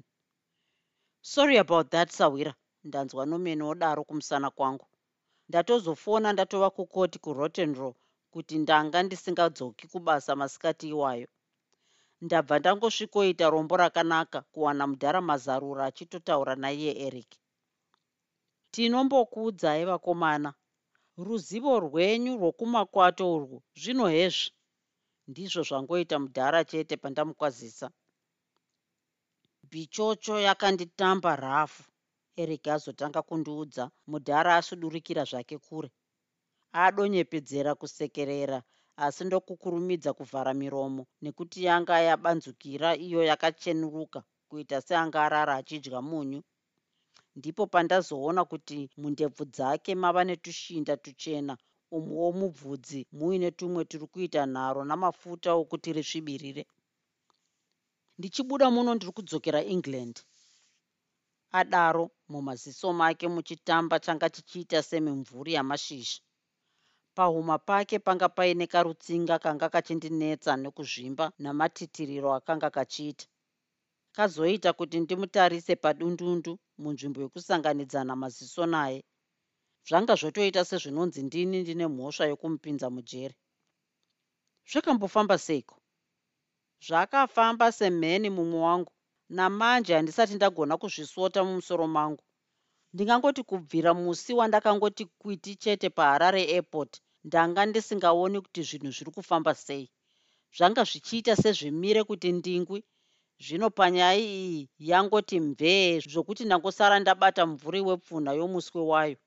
sorry 1.22 1.58
about 1.58 1.90
that 1.90 2.10
sawira. 2.12 2.54
Ndanzwa 2.84 3.26
nomen 3.26 3.62
wodaro 3.62 4.04
kumusana 4.04 4.50
kwangu. 4.52 4.88
Ndatozofona 5.50 6.34
ndatova 6.34 6.70
kukoti 6.70 7.20
kurotenrow 7.20 7.94
kuti 8.34 8.56
ndanga 8.58 9.04
ndisingadzoki 9.04 9.88
kubasa 9.88 10.36
masikati 10.36 10.86
iwayo. 10.94 11.28
Ndabva 12.22 12.60
ndangosvikoita 12.60 13.50
rombo 13.50 13.78
rakanaka 13.78 14.42
kuwana 14.42 14.88
mudhara 14.88 15.22
mazarura 15.22 15.86
achitotaura 15.86 16.56
naiye 16.56 16.92
eric. 17.08 17.30
Tinombokuudzai 18.72 19.86
vakomana 19.86 20.54
ruzivo 21.18 21.80
rwenyu 21.80 22.38
rwokumakwato 22.38 23.24
urwu 23.36 23.58
zvino 23.82 24.06
hezvi 24.16 24.52
ndizvo 25.30 25.62
zvangoita 25.70 26.16
mudhara 26.24 26.60
chete 26.70 26.96
pandamukwazisa. 27.04 27.88
Bhichocho 29.72 30.36
yakanditamba 30.48 31.32
rhafu 31.44 31.84
eric 32.42 32.66
azotanga 32.76 33.22
kundiudza. 33.28 33.84
Mudhara 34.12 34.52
asudurikira 34.60 35.24
zvake 35.30 35.58
kure. 35.66 35.90
Adonyepedzera 36.84 37.72
kusekerera 37.82 38.60
asi 39.06 39.22
ndokukurumidza 39.26 40.12
kuvhara 40.18 40.54
miromo 40.62 41.04
nekuti 41.24 41.60
yanga 41.68 41.96
yabanzukira 42.08 42.90
iyo 43.06 43.20
yakachenuruka 43.30 44.20
kuita 44.50 44.78
seanga 44.88 45.20
arara 45.26 45.54
achidya 45.60 46.02
munyu. 46.10 46.42
Ndipo 47.38 47.64
pandazoona 47.74 48.42
kuti 48.52 48.90
mundebvu 48.98 49.44
dzake 49.46 49.92
mava 49.96 50.24
netushinda 50.24 50.94
tuchena 51.04 51.54
umwewo 51.92 52.32
mubvudzi 52.40 53.08
muine 53.18 53.52
tumwe 53.52 53.86
tiri 53.90 54.08
kuita 54.14 54.46
nharo 54.46 54.82
namafuta 54.86 55.50
okuti 55.62 55.90
risvibirire. 55.98 56.64
Ndichibuda 58.18 58.68
muno 58.72 58.92
ndiri 58.96 59.12
kudzokera 59.12 59.62
england. 59.76 60.16
Adaro 61.60 62.12
mumaziso 62.30 62.94
make 62.94 63.28
muchitamba 63.28 64.00
changa 64.00 64.30
chichiita 64.30 64.84
semimvuri 64.84 65.54
yamashizha. 65.54 66.20
Pahuma 67.16 67.58
pake 67.58 68.00
panga 68.00 68.30
paine 68.30 68.68
karutsinga 68.68 69.40
kanga 69.40 69.70
kachindinetsa 69.70 70.52
nekuzvimba 70.58 71.26
namatitiriro 71.40 72.30
akanga 72.34 72.70
kachiita. 72.70 73.26
Kazoita 74.16 74.74
kuti 74.74 75.00
ndimutarise 75.00 75.76
padundundu 75.76 76.60
munzvimbo 76.78 77.22
yekusanganidzana 77.22 78.14
maziso 78.16 78.66
naye 78.66 79.04
zvanga 79.88 80.16
zvotoita 80.16 80.66
sezvinonzi 80.66 81.24
ndini 81.24 81.62
ndine 81.62 81.86
mhosva 81.88 82.26
yokumupinza 82.32 82.88
mujeri. 82.90 83.36
Zvakambofamba 84.72 85.38
seiko? 85.38 85.76
Zvakafamba 86.88 87.72
semheni 87.72 88.30
mumwe 88.30 88.60
wangu. 88.68 88.92
Namanje 89.30 89.94
handisati 89.94 90.36
ndagona 90.36 90.78
kuzvisota 90.78 91.44
mumusoro 91.44 91.88
mangu. 91.88 92.24
Ndingangoti 92.94 93.44
kubvira 93.44 93.94
musi 93.94 94.34
wandakangoti 94.34 95.06
kwiti 95.06 95.56
chete 95.56 95.90
paharare 95.90 96.42
airport 96.56 97.02
ndanga 97.24 97.66
ndisingaoni 97.66 98.42
kuti 98.42 98.62
zvinhu 98.64 98.92
zviri 98.92 99.12
kufamba 99.12 99.56
sei. 99.56 99.86
Zvanga 100.58 100.84
zvichiita 100.84 101.36
sezvimire 101.36 102.04
kuti 102.04 102.32
ndingwi. 102.32 102.84
Zvino 103.40 103.70
panyaya 103.70 104.20
iyi 104.20 104.70
yangoti 104.90 105.40
mvee 105.40 106.00
zvokuti 106.00 106.46
ndangosara 106.46 107.00
ndabata 107.00 107.46
mvuri 107.46 107.82
wepfunha 107.82 108.32
yomuswe 108.40 108.82
wayo 108.82 109.18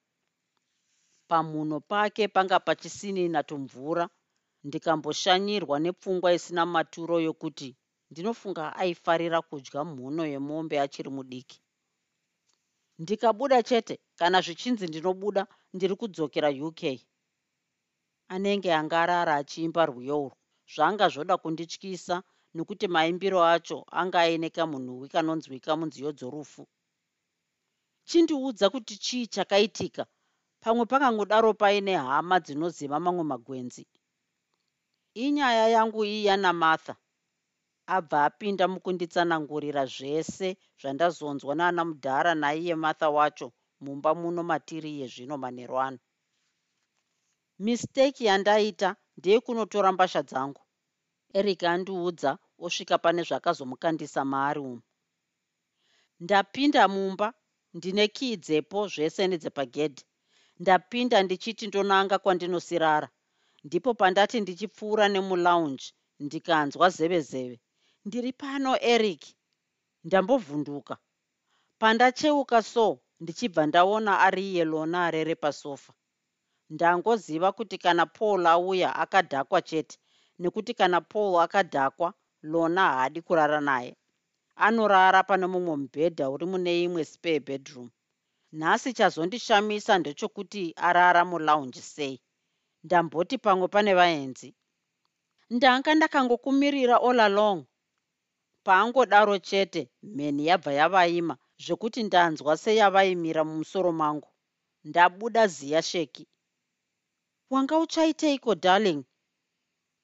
pamhuno 1.30 1.76
pake 1.90 2.22
panga 2.34 2.58
pachisinina 2.66 3.40
tumvura 3.48 4.04
ndikamboshanyirwa 4.66 5.76
nepfungwa 5.84 6.30
isina 6.36 6.62
maturo 6.74 7.16
yokuti 7.26 7.68
ndinofunga 8.10 8.64
aifarira 8.82 9.38
kudya 9.48 9.80
mhuno 9.90 10.22
yemombe 10.32 10.76
achiri 10.84 11.10
mudiki. 11.16 11.58
Ndikabuda 13.02 13.58
chete 13.68 13.94
kana 14.18 14.38
zvichinzi 14.44 14.84
ndinobuda 14.88 15.42
ndiri 15.74 15.94
kudzokera 16.00 16.48
uk 16.68 16.80
anenge 18.34 18.70
anga 18.78 18.96
arara 19.02 19.32
achiimba 19.40 19.82
rwiyo 19.90 20.16
urwu 20.24 20.36
zvanga 20.72 21.06
zvoda 21.12 21.34
kundityisa 21.42 22.16
nokuti 22.54 22.86
maimbiro 22.94 23.38
acho 23.54 23.78
anga 24.00 24.18
aine 24.26 24.48
kamunhuwi 24.56 25.06
kanonzwika 25.14 25.70
munziyo 25.78 26.10
dzorufu. 26.18 26.62
Chindiudza 28.08 28.66
kuti 28.74 28.94
chii 29.04 29.26
chakaitika 29.34 30.02
pamwe 30.62 30.84
pakangodaro 30.86 31.50
paine 31.54 31.92
hama 31.96 32.36
dzinoziva 32.44 32.96
mamwe 33.00 33.24
magwenzi. 33.24 33.84
Inyaya 35.14 35.68
yangu 35.68 36.04
iya 36.04 36.36
namartha 36.36 36.94
abva 37.96 38.18
apinda 38.28 38.64
mukunditsanangurira 38.72 39.82
zvese 39.94 40.48
zvandazonzwa 40.80 41.52
naana 41.54 41.82
mudhara 41.84 42.32
naiye 42.34 42.74
martha 42.74 43.08
wacho 43.16 43.52
mumba 43.80 44.10
muno 44.14 44.42
matiri 44.50 44.90
yezvino 45.00 45.34
manheru 45.42 45.76
ano 45.86 45.98
misteki 47.64 48.22
yandaita 48.24 48.88
ndeyekunotora 49.18 49.92
mbasha 49.92 50.22
dzangu. 50.22 50.62
Eric 51.38 51.62
andiudza 51.72 52.30
osvika 52.64 52.96
pane 53.04 53.22
zvakazomukandisa 53.28 54.24
maari 54.32 54.60
umu. 54.60 54.82
Ndapinda 56.20 56.88
mumba 56.94 57.28
ndine 57.74 58.04
kii 58.16 58.36
dzepo 58.36 58.78
zvese 58.92 59.22
nedzepagedhi 59.28 60.04
ndapinda 60.62 61.18
ndichiti 61.22 61.64
ndonanga 61.66 62.16
kwandinosirara. 62.22 63.08
Ndipo 63.64 63.90
pandati 64.00 64.36
ndichipfuura 64.40 65.04
nemulaunji 65.14 65.88
ndikanzwa 66.24 66.86
zeve 66.96 67.20
zeve 67.30 67.56
ndiri 68.06 68.32
pano 68.32 68.72
eric. 68.94 69.22
Ndambovhunduka. 70.06 70.94
Pandacheuka 71.80 72.58
so 72.72 72.86
ndichibva 73.22 73.62
ndaona 73.66 74.12
ari 74.26 74.42
iye 74.50 74.64
lona 74.72 74.98
arere 75.06 75.34
pasofa. 75.34 75.92
Ndangoziva 76.74 77.48
kuti 77.52 77.76
kana 77.84 78.04
paul 78.16 78.46
auya 78.54 78.90
akadhakwa 79.02 79.58
chete 79.68 79.96
nekuti 80.40 80.72
kana 80.74 80.98
paul 81.00 81.40
akadhakwa 81.44 82.08
lona 82.42 82.82
haadi 82.92 83.20
kurara 83.26 83.60
naye. 83.60 83.92
Anorara 84.66 85.20
pane 85.28 85.46
mumwe 85.52 85.74
mubhedha 85.80 86.24
uri 86.30 86.46
mune 86.50 86.72
imwe 86.84 87.02
spare 87.04 87.40
bedroom 87.40 87.88
nhasi 88.52 88.92
chazondishamisa 88.92 89.98
ndechokuti 89.98 90.74
arara 90.76 91.24
mulaunji 91.24 91.82
sei. 91.82 92.16
Ndamboti 92.84 93.38
pamwe 93.38 93.68
pane 93.68 93.94
vaenzi 93.94 94.54
ndanga 95.50 95.94
ndakangokumirira 95.94 96.96
all 97.08 97.20
along. 97.20 97.60
Paangodaro 98.64 99.38
chete 99.38 99.82
mheni 100.02 100.46
yabva 100.46 100.72
yavaima 100.80 101.34
zvekuti 101.64 102.00
ndanzwa 102.02 102.56
seyavaimira 102.62 103.42
mumusoro 103.44 103.92
mangu. 103.92 104.30
Ndabuda 104.84 105.46
ziya 105.46 105.82
sheki. 105.82 106.24
Wanga 107.50 107.78
uchaiteiko 107.78 108.54
darling? 108.54 109.04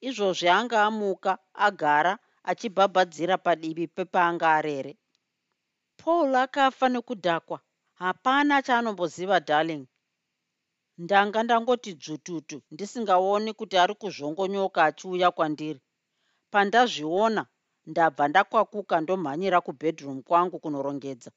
Izvozvi 0.00 0.48
anga 0.48 0.78
amuka 0.88 1.32
agara 1.54 2.18
achibhabhadzira 2.50 3.38
padivi 3.38 3.86
pepaanga 3.86 4.48
arere. 4.58 4.92
Paul 5.96 6.34
akafa 6.36 6.88
nekudhakwa 6.88 7.58
hapana 8.00 8.62
chaanomboziva 8.66 9.40
darling. 9.48 9.84
Ndanga 10.98 11.42
ndangoti 11.42 11.90
dzvututu 12.00 12.56
ndisingaoni 12.72 13.50
kuti 13.58 13.76
ari 13.82 13.94
kuzvongonyoka 14.00 14.80
achiuya 14.88 15.28
kwandiri. 15.36 15.80
Pandazviona 16.52 17.42
ndabva 17.90 18.24
ndakwakuka 18.28 18.94
ndomhanyira 19.00 19.58
kubhedroom 19.66 20.18
kwangu 20.28 20.56
kunorongedza. 20.62 21.30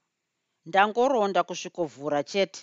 Ndangoronda 0.67 1.41
kusvikovhura 1.47 2.19
chete. 2.31 2.61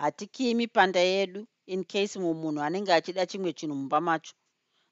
Hatikimi 0.00 0.66
panda 0.74 1.00
yedu 1.00 1.40
in 1.72 1.84
case 1.90 2.14
mumwe 2.18 2.34
munhu 2.42 2.60
anenge 2.66 2.92
achida 2.98 3.22
chimwe 3.30 3.50
chinhu 3.58 3.74
mumba 3.78 4.00
macho. 4.08 4.34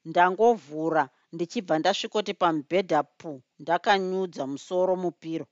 Ndangovhura 0.09 1.03
ndichibva 1.33 1.75
ndasvikoti 1.79 2.33
pamubhedha 2.41 2.99
pu 3.03 3.31
ndakanyudza 3.61 4.43
musoro 4.51 4.93
mupiro 5.03 5.45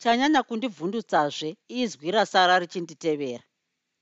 chanyanya 0.00 0.42
kundibvundutsazve 0.48 1.48
izwi 1.68 2.10
rasara 2.10 2.54
richinditevera. 2.62 3.44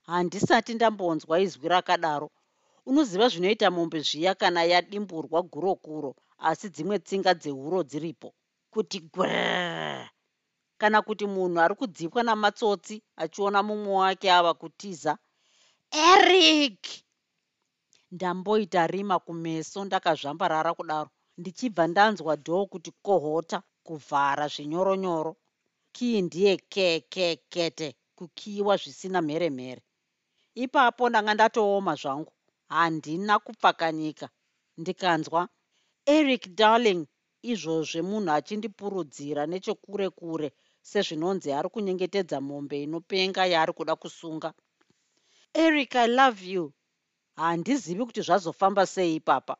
Handisati 0.08 0.74
ndambonzwa 0.74 1.34
izwi 1.40 1.68
rakadaro. 1.68 2.28
Unoziva 2.86 3.28
zvinoita 3.32 3.70
mombe 3.70 3.98
zviya 4.08 4.34
kana 4.34 4.60
yadimburwa 4.72 5.38
gurokuro 5.52 6.10
asi 6.48 6.66
dzimwe 6.74 6.96
tsinga 7.06 7.32
dzeuro 7.40 7.82
dziripo. 7.82 8.28
Kuti 8.72 8.98
gwrr 9.12 10.10
kana 10.80 10.98
kuti 11.06 11.24
munhu 11.26 11.58
ari 11.64 11.74
kudzipwa 11.80 12.20
namatsotsi 12.22 12.96
achiona 13.22 13.62
mumwe 13.62 13.92
wake 14.02 14.28
ava 14.32 14.52
kutiza 14.54 15.12
eric! 16.12 16.82
Ndamboita 18.14 18.86
rima 18.86 19.18
kumeso 19.18 19.84
ndakazvambarara 19.84 20.74
kudaro. 20.74 21.10
Ndichibva 21.38 21.86
ndanzwa 21.86 22.36
dhoo 22.36 22.66
kuti 22.66 22.90
kohota 23.02 23.62
kuvhara 23.86 24.48
zvinyoronyoro 24.48 25.32
kii 25.96 26.18
ndiye 26.26 26.52
kekekete 26.72 27.88
kukiyiwa 28.16 28.74
zvisina 28.82 29.18
mheremhere. 29.26 29.82
Ipapo 30.64 31.02
ndanga 31.08 31.32
ndatooma 31.34 31.92
zvangu. 32.02 32.32
Handina 32.74 33.34
kupfakanyika. 33.44 34.26
Ndikanzwa 34.80 35.40
eric 36.16 36.42
darling 36.58 37.02
izvozve 37.52 38.00
munhu 38.08 38.30
achindipurudzira 38.38 39.42
nechekure 39.50 40.06
kure 40.18 40.48
sezvinonzi 40.90 41.48
ari 41.58 41.68
kunyengetedza 41.74 42.38
mombe 42.48 42.76
inopenga 42.84 43.42
yaari 43.52 43.72
kuda 43.78 43.94
kusunga. 44.02 44.50
Eric 45.64 45.92
i 46.04 46.06
love 46.18 46.42
you. 46.54 46.64
Handizivi 47.36 48.02
kuti 48.06 48.20
zvazofamba 48.26 48.82
sei 48.94 49.14
ipapa 49.20 49.54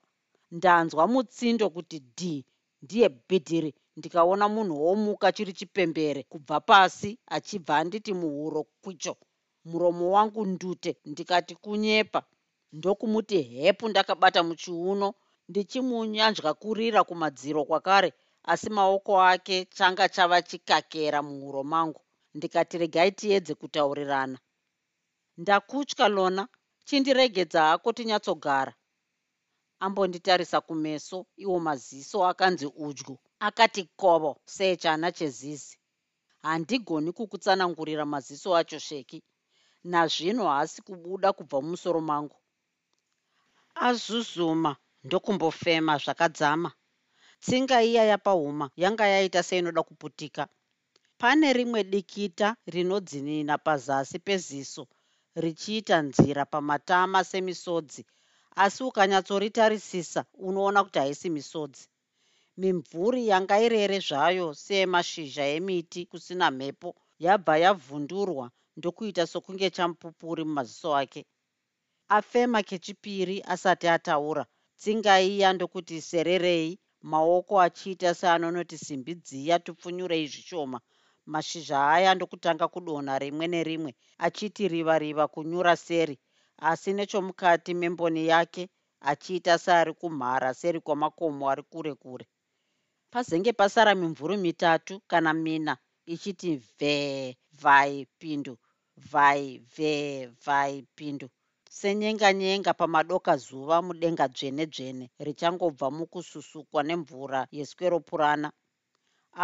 ndanzwa 0.57 1.05
mutsindo 1.13 1.67
kuti 1.71 1.99
d 2.19 2.45
ndiye 2.85 3.09
bhidhiri. 3.29 3.71
Ndikaona 3.99 4.47
munhu 4.55 4.75
womuka 4.87 5.27
chiri 5.37 5.53
chipembere 5.59 6.21
kubva 6.31 6.57
pasi 6.69 7.11
achibva 7.37 7.73
anditi 7.81 8.13
muhuro 8.21 8.61
kwicho 8.83 9.13
muromo 9.69 10.05
wangu 10.17 10.41
ndute 10.53 10.91
ndikati 11.11 11.55
kunyepa. 11.65 12.21
Ndokumuti 12.77 13.39
hepu 13.43 13.85
ndakabata 13.89 14.41
muchiuno. 14.49 15.09
Ndichimunyanzva 15.49 16.51
kurira 16.63 17.01
kumadziro 17.09 17.61
kwakare 17.69 18.11
asi 18.53 18.69
maoko 18.77 19.13
ake 19.33 19.57
changa 19.77 20.05
chava 20.15 20.39
chikakera 20.49 21.19
muhuro 21.29 21.63
mangu. 21.73 22.01
Ndikati 22.37 22.75
regai 22.83 23.13
tiedze 23.19 23.53
kutaurirana. 23.61 24.39
Ndakutya 25.41 26.09
lona. 26.09 26.43
Chindiregedza 26.87 27.61
hako 27.69 27.93
tinyatsogara 27.97 28.73
ambonditarisa 29.85 30.59
kumeso 30.69 31.17
iwo 31.45 31.57
maziso 31.67 32.17
akanzi 32.31 32.67
udyu 32.87 33.15
akati 33.49 33.83
kovo 34.01 34.33
sechana 34.57 35.09
chezizi? 35.19 35.77
Handigoni 36.47 37.11
kukutsanangurira 37.17 38.05
maziso 38.15 38.49
acho 38.61 38.79
sheki. 38.79 39.19
Nazvino 39.93 40.43
haasi 40.53 40.79
kubuda 40.87 41.29
kubva 41.37 41.59
mumusoro 41.63 42.01
mangu. 42.01 42.37
Azuzuma 43.87 44.73
ndokumbofema 45.05 45.93
zvakadzama. 46.03 46.71
Tsinga 47.45 47.83
iya 47.83 48.05
yapahuma 48.05 48.67
yanga 48.83 49.07
yaita 49.07 49.43
seinoda 49.43 49.83
kuputika. 49.83 50.43
Pane 51.21 51.53
rimwe 51.53 51.81
dikita 51.93 52.49
rinodzinina 52.73 53.55
pazasi 53.67 54.19
peziso 54.27 54.83
richiita 55.43 55.97
nzira 56.09 56.43
pamatama 56.53 57.25
semisodzi 57.31 58.03
asi 58.57 58.83
ukanyatsoritarisa 58.85 60.25
unoona 60.35 60.85
kuti 60.85 60.99
haisi 60.99 61.31
misodzi. 61.31 61.89
Mimvuri 62.57 63.29
yanga 63.29 63.57
irere 63.67 63.99
zvayo 64.09 64.55
semashizha 64.55 65.45
emiti 65.57 66.01
kusina 66.11 66.51
mhepo 66.51 66.95
yabva 67.19 67.55
yavhundurwa 67.65 68.51
ndokuita 68.77 69.27
sokunge 69.27 69.71
chamupupuri 69.71 70.45
mumaziso 70.45 70.97
ake. 70.97 71.23
Afema 72.09 72.63
kechipiri 72.63 73.43
asati 73.55 73.87
ataura 73.89 74.47
tsinga 74.81 75.15
iya 75.21 75.53
ndokuti 75.53 75.97
sererei 76.11 76.79
maoko 77.03 77.55
achiita 77.61 78.15
seanonoti 78.15 78.79
simbi 78.79 79.15
dziya 79.15 79.59
tupfunyurei 79.59 80.27
zvishoma 80.33 80.79
mashizha 81.27 81.79
aya 81.95 82.15
ndokutanga 82.15 82.69
kudonha 82.69 83.19
rimwe 83.19 83.47
nerimwe 83.47 83.91
achiti 84.19 84.69
riva 84.69 84.99
riva 84.99 85.25
kunyura 85.29 85.77
seri 85.77 86.19
asi 86.71 86.91
nechomukati 86.93 87.73
memboni 87.81 88.23
yake 88.33 88.63
achiita 89.11 89.59
seari 89.65 89.93
kumhara 90.01 90.51
seri 90.61 90.81
kwamakomo 90.87 91.43
ari 91.53 91.63
kure 91.63 91.95
kure. 92.03 92.27
Pazenge 93.13 93.53
pasara 93.53 93.95
mimvuri 93.95 94.37
mitatu 94.37 95.01
kana 95.11 95.31
mina 95.35 95.77
ichiti 96.07 96.51
vhee 96.79 97.37
vhai 97.63 98.07
pindu 98.21 98.55
vhai 99.11 99.59
vhee 99.75 100.27
vhai 100.45 100.83
pindu 100.97 101.27
senyenga 101.79 102.33
nyenga 102.41 102.73
pamadoka 102.81 103.33
zuva 103.47 103.77
mudenga 103.87 104.27
dzvene 104.35 104.65
dzvene 104.73 105.05
richangobva 105.27 105.87
mukususukwa 105.97 106.81
nemvura 106.89 107.41
yesweropurana 107.57 108.49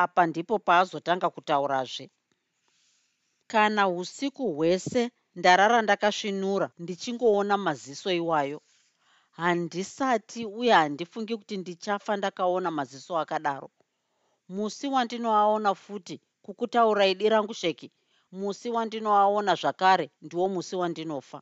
apa 0.03 0.23
ndipo 0.31 0.55
paazotanga 0.67 1.29
kutaurazve 1.35 2.05
kana 3.53 3.83
usiku 4.01 4.45
hwese 4.57 5.03
ndarara 5.39 5.79
ndakasvinura 5.83 6.67
ndichingoona 6.83 7.55
maziso 7.57 8.09
iwayo. 8.21 8.59
Handisati 9.31 10.41
uye 10.47 10.73
handifungi 10.73 11.37
kuti 11.37 11.57
ndichafa 11.57 12.17
ndakaona 12.17 12.71
maziso 12.71 13.19
akadaro. 13.19 13.71
Musi 14.49 14.87
wandinoaona 14.95 15.75
futi 15.75 16.21
kukutaurai 16.43 17.15
dirangu 17.15 17.55
sheki 17.55 17.89
musi 18.33 18.69
wandinoaona 18.71 19.55
zvakare 19.61 20.11
ndiwo 20.23 20.49
musi 20.49 20.75
wandinofa. 20.77 21.39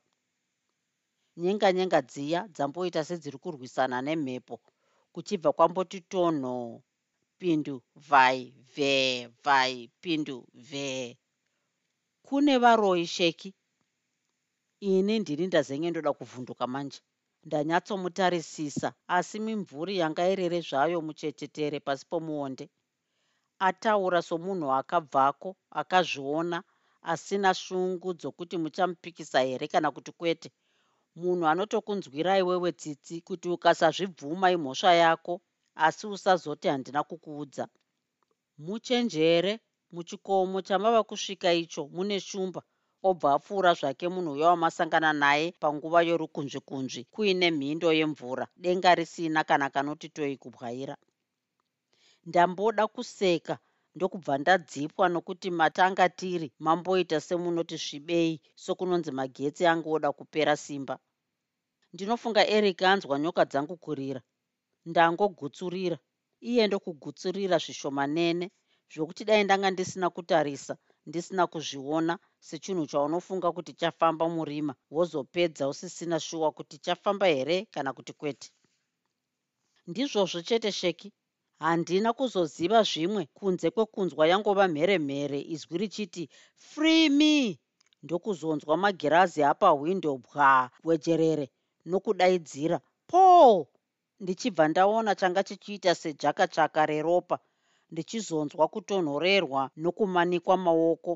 Nyenga 1.36 1.72
nyenga 1.72 2.00
dziya 2.02 2.40
dzamboita 2.54 3.04
sedziri 3.04 3.38
kurwisana 3.38 4.02
nemhepo 4.02 4.60
kuchibva 5.12 5.52
kwamboti 5.52 6.00
tonho 6.00 6.82
pindu 7.38 7.82
vhai 8.08 8.54
vhee 8.74 9.26
vhai 9.44 9.90
pindu 10.02 10.46
vhee 10.54 11.16
kune 12.22 12.58
varoi 12.58 13.06
sheki 13.06 13.54
ini 14.80 15.18
ndini 15.18 15.46
ndazenge 15.46 15.90
ndoda 15.90 16.12
kuvhunduka 16.12 16.66
manje. 16.66 17.00
Ndanyatsomutarisisa 17.44 18.88
asi 19.16 19.36
mimvuri 19.40 19.98
yanga 19.98 20.28
irere 20.32 20.60
zvayo 20.60 21.00
muchechetere 21.06 21.80
pasi 21.80 22.04
pomuonde. 22.10 22.64
Ataura 23.58 24.22
somunhu 24.22 24.72
akabvako 24.80 25.56
akazviona 25.80 26.58
asina 27.02 27.54
shungu 27.54 28.14
dzokuti 28.14 28.56
muchamupikisa 28.62 29.40
here 29.40 29.66
kana 29.68 29.90
kuti 29.90 30.12
kwete. 30.12 30.48
Munhu 31.16 31.46
anotokunzwira 31.46 32.38
iwewe 32.38 32.72
tsitsi 32.72 33.20
kuti 33.20 33.48
ukasazvibvuma 33.48 34.50
imhosva 34.50 34.94
yako 34.94 35.40
asi 35.74 36.06
usazoti 36.06 36.68
handina 36.68 37.02
kukuudza. 37.02 37.68
Muchenjere 38.58 39.60
muchikomo 39.92 40.62
chamava 40.62 41.02
kusvika 41.02 41.52
icho 41.52 41.88
mune 41.88 42.20
shumba 42.20 42.62
obva 43.08 43.28
apfuura 43.36 43.70
zvake 43.78 44.06
munhu 44.14 44.32
uya 44.36 44.48
wamasangana 44.52 45.10
naye 45.22 45.46
panguva 45.62 46.00
yorukunzvikunzvi 46.08 47.02
kuine 47.14 47.48
mhindo 47.58 47.88
yemvura 47.98 48.44
denga 48.62 48.90
risina 48.98 49.40
kana 49.48 49.66
kanoti 49.74 50.08
toi 50.16 50.36
kubwaira. 50.42 50.94
Ndamboda 52.28 52.82
kuseka 52.94 53.54
ndokubva 53.94 54.34
ndadzipwa 54.38 55.04
nokuti 55.12 55.48
matanga 55.60 56.06
tiri 56.18 56.48
mamboita 56.64 57.18
semunoti 57.26 57.76
svibei 57.84 58.34
sokunonzi 58.64 59.10
magetsi 59.18 59.62
angoda 59.72 60.08
kupera 60.18 60.54
simba. 60.64 60.94
Ndinofunga 61.92 62.42
eric 62.56 62.78
anzwa 62.90 63.14
nyoka 63.22 63.42
dzangu 63.50 63.76
kurira. 63.84 64.20
Ndangogutsurira. 64.90 65.98
Iye 66.50 66.62
ndokugutsurira 66.66 67.56
zvishomanene 67.64 68.46
zvokuti 68.92 69.22
dai 69.28 69.44
ndanga 69.44 69.68
ndisina 69.70 70.10
kutarisa 70.10 70.74
ndisina 71.08 71.44
kuzviona 71.52 72.14
sechinhu 72.48 72.84
chaunofunga 72.90 73.48
kuti 73.56 73.72
chafamba 73.80 74.24
murima 74.36 74.74
wozopedza 74.96 75.68
usisina 75.72 76.16
shuwa 76.26 76.48
kuti 76.56 76.76
chafamba 76.84 77.26
here 77.26 77.56
kana 77.74 77.90
kuti 77.96 78.12
kwete. 78.12 78.48
Ndizvozvo 79.86 80.40
chete 80.48 80.70
sheki. 80.72 81.08
Handina 81.64 82.12
kuzoziva 82.12 82.82
zvimwe 82.90 83.22
kunze 83.36 83.70
kwekunzwa 83.74 84.24
yangova 84.30 84.64
mheremhere 84.68 85.40
izwi 85.54 85.76
richiti 85.82 86.28
free 86.54 87.08
me! 87.18 87.58
Ndokuzonzwa 88.02 88.74
magirazi 88.76 89.40
apahwindo 89.50 90.10
bwa 90.24 90.70
wejerere 90.86 91.46
nokudaidzira 91.90 92.78
paul! 93.10 93.66
Ndichibva 94.20 94.64
ndaona 94.68 95.14
changa 95.20 95.42
chichiita 95.48 95.94
sejakatsvaka 95.94 96.86
reropa 96.86 97.36
ndichizonzwa 97.90 98.68
kutonhorerwa 98.72 99.62
nokumanikwa 99.82 100.56
maoko. 100.56 101.12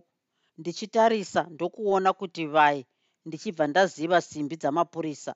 Ndichitarisa 0.59 1.43
ndokuona 1.55 2.11
kuti 2.13 2.47
vai 2.55 2.87
ndichibva 3.27 3.65
ndaziva 3.67 4.19
simbi 4.21 4.57
dzamapurisa. 4.57 5.33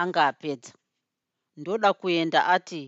Anga 0.00 0.22
apedza. 0.30 0.72
Ndoda 1.56 1.92
kuenda 2.00 2.40
ati 2.54 2.82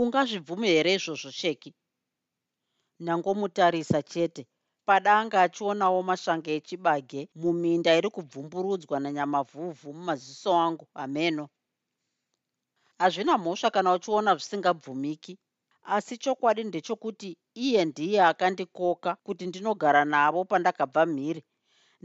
ungazvibvume 0.00 0.68
here 0.68 0.94
izvozvo 0.94 1.30
cheki? 1.40 1.70
Ndangomutarisa 3.00 4.02
chete 4.02 4.42
pada 4.86 5.10
anga 5.18 5.38
achionawo 5.42 6.02
mashanga 6.08 6.50
echibage 6.58 7.20
muminda 7.40 7.90
iri 7.98 8.10
kubvumburudzwa 8.14 8.96
nanyamavhuvhu 9.00 9.88
mumaziso 9.96 10.50
angu 10.64 10.86
hameno 10.94 11.44
hazvina 12.98 13.38
mhosva 13.38 13.70
kana 13.74 13.92
uchiona 13.96 14.30
zvisingabvumiki 14.36 15.32
asi 15.84 16.14
chokwadi 16.18 16.64
ndechokuti 16.64 17.38
iye 17.54 17.84
ndiye 17.84 18.20
akandikoka 18.30 19.10
kuti 19.24 19.46
ndinogara 19.46 20.04
navo 20.04 20.40
pandakabva 20.44 21.02
mhiri. 21.06 21.42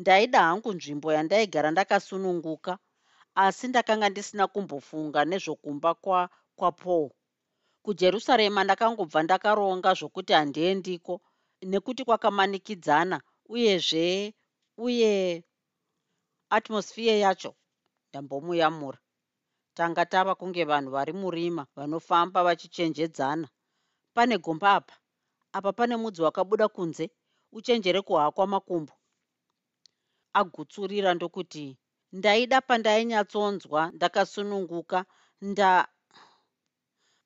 Ndaida 0.02 0.40
hangu 0.48 0.70
nzvimbo 0.74 1.14
yandaigara 1.14 1.72
ndakasununguka 1.72 2.78
asi 3.36 3.68
ndakanga 3.68 4.08
ndisina 4.10 4.46
kumbofunga 4.48 5.20
nezvokumba 5.26 5.90
kwapaul. 5.96 7.10
Kwa 7.10 7.16
kujerusarema 7.84 8.64
ndakangobva 8.64 9.20
ndakaronga 9.24 9.94
zvokuti 9.94 10.34
handiendiko 10.34 11.14
nekuti 11.72 12.02
kwakamanikidzana 12.08 13.18
uyezve 13.54 14.34
uye 14.86 15.44
atmosfiya 16.56 17.16
yacho 17.24 17.52
ndambomuyamura 18.10 19.00
tanga 19.78 20.06
tava 20.06 20.36
kunge 20.36 20.64
vanhu 20.72 20.90
vari 20.96 21.14
murima 21.22 21.64
vanofamba 21.76 22.40
vachichenjedzana 22.48 23.48
pane 24.16 24.36
gomba 24.38 24.68
apa. 24.80 24.93
Apa 25.57 25.70
pane 25.74 25.95
mudzi 26.01 26.22
wakabuda 26.22 26.68
kunze 26.68 27.05
uchenjere 27.51 28.01
kuhakwa 28.01 28.47
makumbo. 28.47 28.93
Agutsurira 30.39 31.14
ndokuti 31.14 31.78
ndaida 32.18 32.57
pandainyatsonzwa 32.68 33.82
ndakasununguka 33.95 34.99
nda 35.41 35.72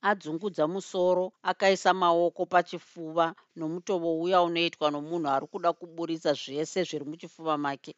adzungudza 0.09 0.63
musoro 0.73 1.25
akaisa 1.49 1.91
maoko 2.01 2.45
pachifuva 2.45 3.25
nomutovo 3.57 4.09
uya 4.23 4.39
unoitwa 4.47 4.87
nomunhu 4.91 5.27
ari 5.35 5.47
kuda 5.51 5.69
kuburisa 5.77 6.31
zvese 6.41 6.79
zviri 6.87 7.05
muchifuva 7.09 7.55
make. 7.65 7.93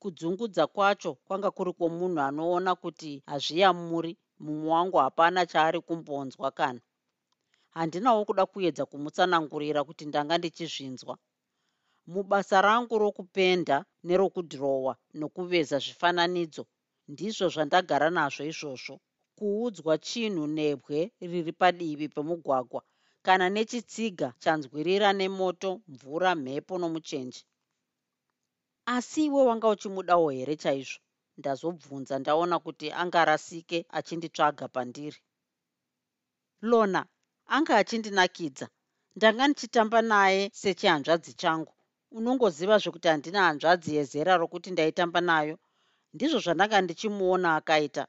Kudzungudza 0.00 0.64
kwacho 0.74 1.10
kwanga 1.26 1.50
kuri 1.56 1.72
kwomunhu 1.78 2.20
anoona 2.28 2.72
kuti 2.82 3.22
hazviyamuri 3.30 4.12
mumwe 4.44 4.68
wangu 4.74 4.96
hapana 5.04 5.40
chaari 5.46 5.80
kumbonzwa 5.86 6.50
kana 6.58 6.80
handinawo 7.76 8.20
kuda 8.28 8.44
kuedza 8.52 8.84
kumutsanangurira 8.90 9.80
kuti 9.88 10.04
ndanga 10.06 10.34
ndichizvinzwa. 10.38 11.14
Mubasa 12.12 12.58
rangu 12.66 12.94
rokupenda 13.02 13.76
nerokudhirowa 14.06 14.92
nokuveza 15.20 15.76
zvifananidzo 15.84 16.64
ndizvo 17.12 17.46
zvandagara 17.54 18.08
nazvo 18.16 18.44
izvozvo. 18.52 18.94
Kuudzwa 19.38 19.94
chinhu 20.06 20.44
nebwe 20.56 20.98
riri 21.30 21.52
padivi 21.60 22.06
pemugwagwa 22.14 22.82
kana 23.26 23.46
nechitsiga 23.54 24.28
chanzwirira 24.42 25.08
nemoto 25.20 25.70
mvura 25.92 26.30
mhepo 26.34 26.74
nomuchenje. 26.78 27.42
Asi 28.94 29.20
iwe 29.26 29.40
wanga 29.48 29.68
uchimudawo 29.74 30.26
here 30.36 30.56
chaizvo? 30.62 30.98
Ndazobvunza 31.38 32.14
ndaona 32.18 32.56
kuti 32.64 32.86
angarasike 33.02 33.78
achinditsvaga 33.98 34.66
pandiri. 34.74 35.20
Lona 36.70 37.00
anga 37.56 37.72
achindinakidza. 37.80 38.66
Ndanga 39.16 39.44
ndichitamba 39.48 39.98
naye 40.12 40.42
sechihanzvadzi 40.60 41.32
changu. 41.40 41.72
Unongoziva 42.16 42.76
zvekuti 42.82 43.08
handina 43.08 43.40
hanzvadzi 43.46 43.90
yezera 43.96 44.32
rokuti 44.40 44.68
ndaitamba 44.72 45.20
nayo. 45.30 45.56
Ndizvo 46.14 46.38
zvandanga 46.44 46.78
ndichimuona 46.84 47.48
akaita 47.58 48.02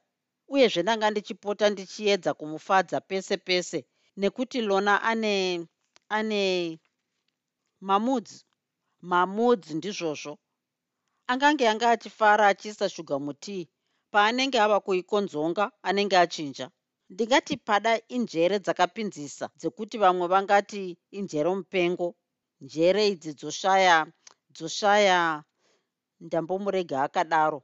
uyezve 0.54 0.82
ndanga 0.84 1.08
ndichipota 1.12 1.66
ndichiedza 1.70 2.32
kumufadza 2.40 2.98
pese 3.10 3.36
pese. 3.48 3.80
Nekuti 4.22 4.58
lona 4.70 4.94
ane 5.12 5.34
ane 6.18 6.42
mamudzi 7.88 8.38
mamudzi 9.12 9.72
ndizvozvo. 9.78 10.34
Angange 11.32 11.66
anga 11.72 11.88
achifara 11.96 12.44
achiisa 12.52 12.86
shuga 12.94 13.16
mutii 13.26 13.64
paanenge 14.12 14.58
ava 14.66 14.80
kuikonzonga 14.86 15.66
anenge 15.88 16.18
achinja 16.24 16.68
ndingati 17.10 17.58
pada 17.58 17.92
injere 18.16 18.56
dzakapinzisa 18.60 19.46
dzekuti 19.60 19.96
vamwe 20.04 20.26
vangati 20.34 20.98
injere 21.20 21.50
mupengo. 21.56 22.08
Njere 22.62 23.08
idzi 23.14 23.32
dzoshaya 23.40 23.98
dzoshaya 24.56 25.44
ndambomurega 26.26 26.98
akadaro. 27.08 27.60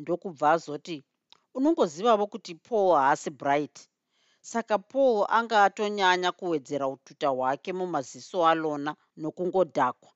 Ndokubva 0.00 0.50
azoti 0.52 0.96
unongozivavo 1.54 2.26
kuti 2.32 2.54
paul 2.54 2.96
haasi 2.96 3.30
bright? 3.30 3.76
Saka 4.40 4.78
paul 4.78 5.26
anga 5.28 5.64
atonyanya 5.64 6.32
kuwedzera 6.32 6.88
ututa 6.88 7.28
hwake 7.28 7.72
mumaziso 7.72 8.46
alona 8.46 8.96
nokungodhakwa. 9.16 10.10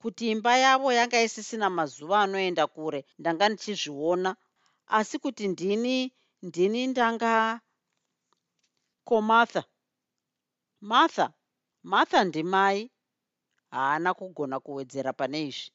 Kuti 0.00 0.30
imba 0.30 0.56
yavo 0.56 0.92
yanga 0.92 1.22
isisina 1.22 1.70
mazuva 1.70 2.16
anoenda 2.22 2.66
kure 2.66 3.04
ndanga 3.18 3.48
ndichizviona. 3.48 4.36
Asi 4.86 5.18
kuti 5.18 5.48
ndini 5.48 6.12
ndini 6.42 6.86
ndanga 6.86 7.60
komartha 9.08 9.62
martha 10.80 11.26
martha 11.82 12.24
ndimai. 12.24 12.90
Haana 13.70 14.10
kugona 14.18 14.56
kuwedzera 14.64 15.12
pane 15.12 15.38
izvi. 15.48 15.70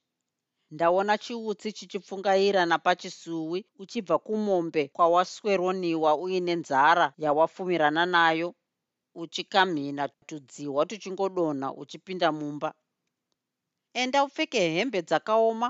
Ndaona 0.71 1.17
chiutsi 1.23 1.67
chichipfungaira 1.77 2.61
napachisuwi 2.65 3.59
uchibva 3.82 4.17
kumombe 4.25 4.88
kwawasweroniwa 4.95 6.11
uine 6.23 6.53
nzara 6.61 7.13
yawafumirana 7.23 8.05
nayo 8.05 8.49
uchikamhina 9.21 10.03
tudziwa 10.27 10.86
tuchingodonha 10.86 11.73
uchipinda 11.82 12.32
mumba. 12.32 12.69
Enda 13.93 14.23
upfeke 14.23 14.59
hembe 14.75 14.99
dzakaoma 15.01 15.67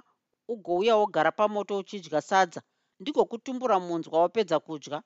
ugouya 0.48 0.96
wogara 0.96 1.32
pamoto 1.32 1.78
uchidya 1.78 2.22
sadza. 2.22 2.62
Ndigokutumbura 3.00 3.80
munzwa 3.80 4.22
wapedza 4.22 4.60
kudya. 4.60 5.04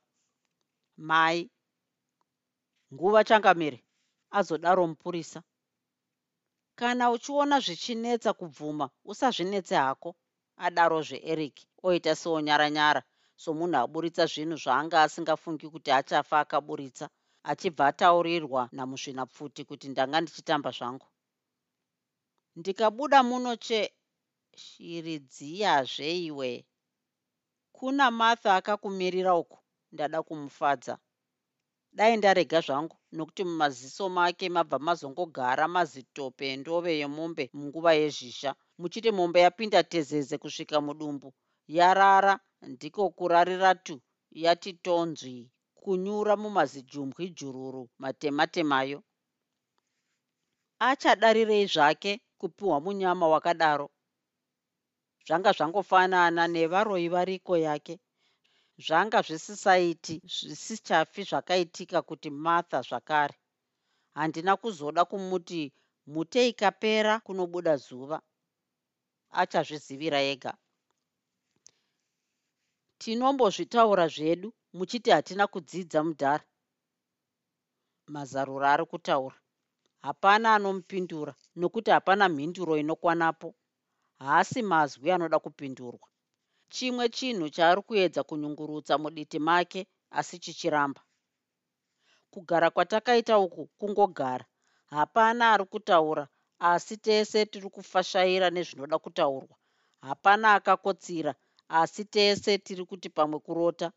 Mai 0.98 1.50
nguva 2.96 3.24
changamire 3.28 3.80
azodaro 4.38 4.88
mupurisa. 4.88 5.40
Kana 6.80 7.12
uchiona 7.16 7.60
zvichinetsa 7.66 8.32
kubvuma 8.40 8.86
usazvinetse 9.12 9.76
hako 9.86 10.10
adarozve 10.66 11.18
eric 11.32 11.56
oita 11.88 12.14
seonyaranyara 12.22 13.02
somunhu 13.44 13.78
aburitsa 13.84 14.24
zvinhu 14.32 14.58
zvaanga 14.64 14.98
asingafungi 15.06 15.68
kuti 15.74 15.90
achafa 16.00 16.36
akaburitsa 16.44 17.06
achibva 17.52 17.84
ataurirwa 17.92 18.62
namuzvinapfuti 18.76 19.62
kuti 19.70 19.88
ndanga 19.90 20.18
ndichitamba 20.22 20.70
zvangu. 20.78 21.08
Ndikabuda 22.60 23.20
muno 23.30 23.52
che 23.66 23.82
shiri 24.64 25.16
dziyazve 25.32 26.10
iwe 26.30 26.50
kuna 27.78 28.06
martha 28.20 28.50
akakumirira 28.60 29.32
uku 29.42 29.58
ndada 29.94 30.20
kumufadza 30.28 30.94
dai 31.98 32.18
ndarega 32.18 32.60
zvangu 32.68 32.98
nokuti 33.16 33.44
mumaziso 33.44 34.10
make 34.18 34.50
mabva 34.56 34.78
mazongogara 34.88 35.66
mazitope 35.76 36.46
endove 36.54 36.92
yemombe 37.02 37.44
munguva 37.58 37.92
yezhisha 38.02 38.50
muchiti 38.80 39.10
mombe 39.18 39.40
yapinda 39.46 39.80
tezeze 39.92 40.36
kusvika 40.44 40.78
mudumbu 40.86 41.30
yarara 41.78 42.34
ndiko 42.62 43.02
kurarira 43.18 43.72
tu 43.86 43.96
yati 44.44 44.72
tonzwi 44.86 45.52
kunyura 45.80 46.34
mumazijumbwi 46.42 47.26
jururu 47.38 47.84
matematemayo 48.02 49.00
achadarirei 50.80 51.66
zvake 51.74 52.12
kupiwa 52.40 52.78
munyama 52.84 53.28
wakadaro. 53.34 53.88
Zvanga 55.26 55.52
zvangofanana 55.58 56.44
nevaroi 56.48 57.08
variko 57.10 57.54
yake 57.58 58.00
zvanga 58.78 59.22
zvisisaiti 59.22 60.22
zvisichafi 60.26 61.24
zvakaitika 61.24 62.02
kuti 62.02 62.30
martha 62.30 62.82
zvakare. 62.82 63.36
Handina 64.16 64.58
kuzoda 64.58 65.06
kumuti 65.06 65.74
mutei 66.08 66.54
kapera 66.54 67.20
kunobuda 67.20 67.78
zuva. 67.78 68.22
Achazvizivira 69.32 70.20
ega. 70.22 70.54
Tinombozvitaura 72.98 74.08
zvedu 74.08 74.54
muchiti 74.74 75.10
hatina 75.12 75.48
kudzidza 75.48 76.04
mudhara. 76.04 76.46
Mazarura 78.08 78.74
ari 78.74 78.86
kutaura. 78.86 79.36
Hapana 80.02 80.56
anomupindura 80.56 81.36
nokuti 81.56 81.92
hapana 81.92 82.30
mhinduro 82.30 82.78
inokwanapo. 82.78 83.56
Haasi 84.20 84.62
mazwi 84.62 85.12
anoda 85.12 85.40
kupindurwa 85.40 86.08
chimwe 86.74 87.10
chinhu 87.10 87.50
chaari 87.56 87.82
kuedza 87.88 88.22
kunyungurutsa 88.24 88.98
muditi 88.98 89.40
make 89.40 89.88
asi 90.12 90.40
chichiramba. 90.40 91.02
Kugara 92.32 92.70
kwatakaita 92.70 93.40
uku 93.40 93.66
kungogara. 93.80 94.46
Hapana 94.86 95.52
ari 95.54 95.66
kutaura 95.66 96.28
asi 96.60 96.98
tese 96.98 97.46
tiri 97.46 97.70
kufashaira 97.70 98.50
nezvinoda 98.50 98.98
kutaurwa. 99.00 99.56
Hapana 100.02 100.54
akakotsira 100.54 101.36
asi 101.70 102.06
tese 102.06 102.58
tiri 102.58 102.86
kuti 102.86 103.10
pamwe 103.10 103.40
kurota. 103.40 103.92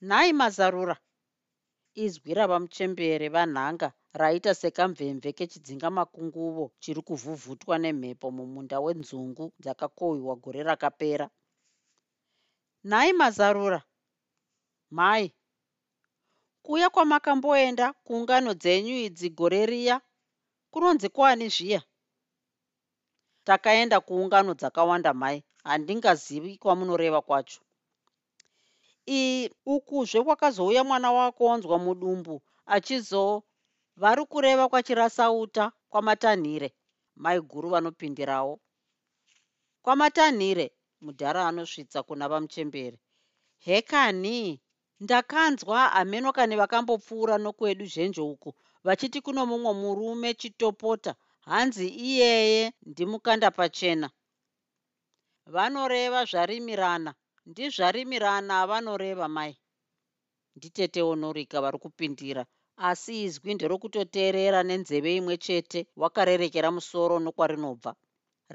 Nhai 0.00 0.32
mazarura 0.32 0.96
izwi 1.94 2.34
ravamuchembere 2.34 3.28
vanhanga 3.28 3.92
raita 4.20 4.54
sekamvemve 4.54 5.32
kechidzinga 5.32 5.88
makunguvo 5.90 6.64
chiri 6.82 7.02
kuvhuvhutwa 7.08 7.74
nemhepo 7.78 8.26
mumunda 8.36 8.76
wenzungu 8.84 9.44
dzakakohwiwa 9.62 10.34
gore 10.42 10.62
rakapera. 10.62 11.26
Nhai 12.84 13.12
mazarura. 13.12 13.80
Mhai 14.90 15.32
kuya 16.64 16.88
kwamakamboenda 16.90 17.92
kuungano 18.04 18.54
dzenyu 18.54 18.94
idzi 19.06 19.28
gore 19.30 19.66
riya 19.66 19.96
kunonzi 20.70 21.08
kwani 21.08 21.48
zviya? 21.48 21.82
Takaenda 23.44 24.00
kuungano 24.00 24.54
dzakawanda 24.54 25.14
mhai 25.14 25.44
handingazivi 25.64 26.58
kwamunoreva 26.58 27.20
kwacho. 27.22 27.60
Ii 29.08 29.50
ukuzve 29.66 30.22
kwakazouya 30.24 30.84
mwana 30.84 31.12
wako 31.12 31.44
wanzwa 31.44 31.78
mudumbu 31.78 32.42
achizo 32.66 33.42
vari 33.96 34.24
kureva 34.26 34.68
kwachirasauta 34.68 35.72
kwamatanhire 35.90 36.68
mai 37.22 37.40
guru 37.40 37.68
vanopindirawo. 37.70 38.60
Kwamatanhire 39.82 40.66
mudhara 41.04 41.48
anosvitsa 41.48 42.02
kuna 42.02 42.28
vamuchemberi. 42.28 42.98
Hekani 43.66 44.60
ndakanzwa 45.00 45.78
hamenokani 45.88 46.54
vakambopfuura 46.56 47.38
nokwedu 47.38 47.84
zhenje 47.92 48.20
uku 48.20 48.50
vachiti 48.84 49.20
kuno 49.20 49.46
mumwe 49.46 49.72
murume 49.82 50.34
chitopota 50.34 51.14
hanzi 51.40 51.88
iyeye 51.88 52.72
ndimukanda 52.82 53.50
pachena. 53.50 54.08
Vanoreva 55.46 56.24
zvarimirana. 56.24 57.14
Ndizvarimirana 57.46 58.66
vanoreva 58.66 59.28
mai. 59.28 59.54
Nditetewo 60.56 61.16
norika 61.16 61.60
vari 61.60 61.78
kupindira 61.78 62.46
asi 62.76 63.12
izwi 63.24 63.54
nderokutoteerera 63.54 64.60
nenzeve 64.68 65.10
imwe 65.18 65.34
chete 65.44 65.80
wakarerekera 66.02 66.68
musoro 66.76 67.14
nokwarinobva. 67.24 67.92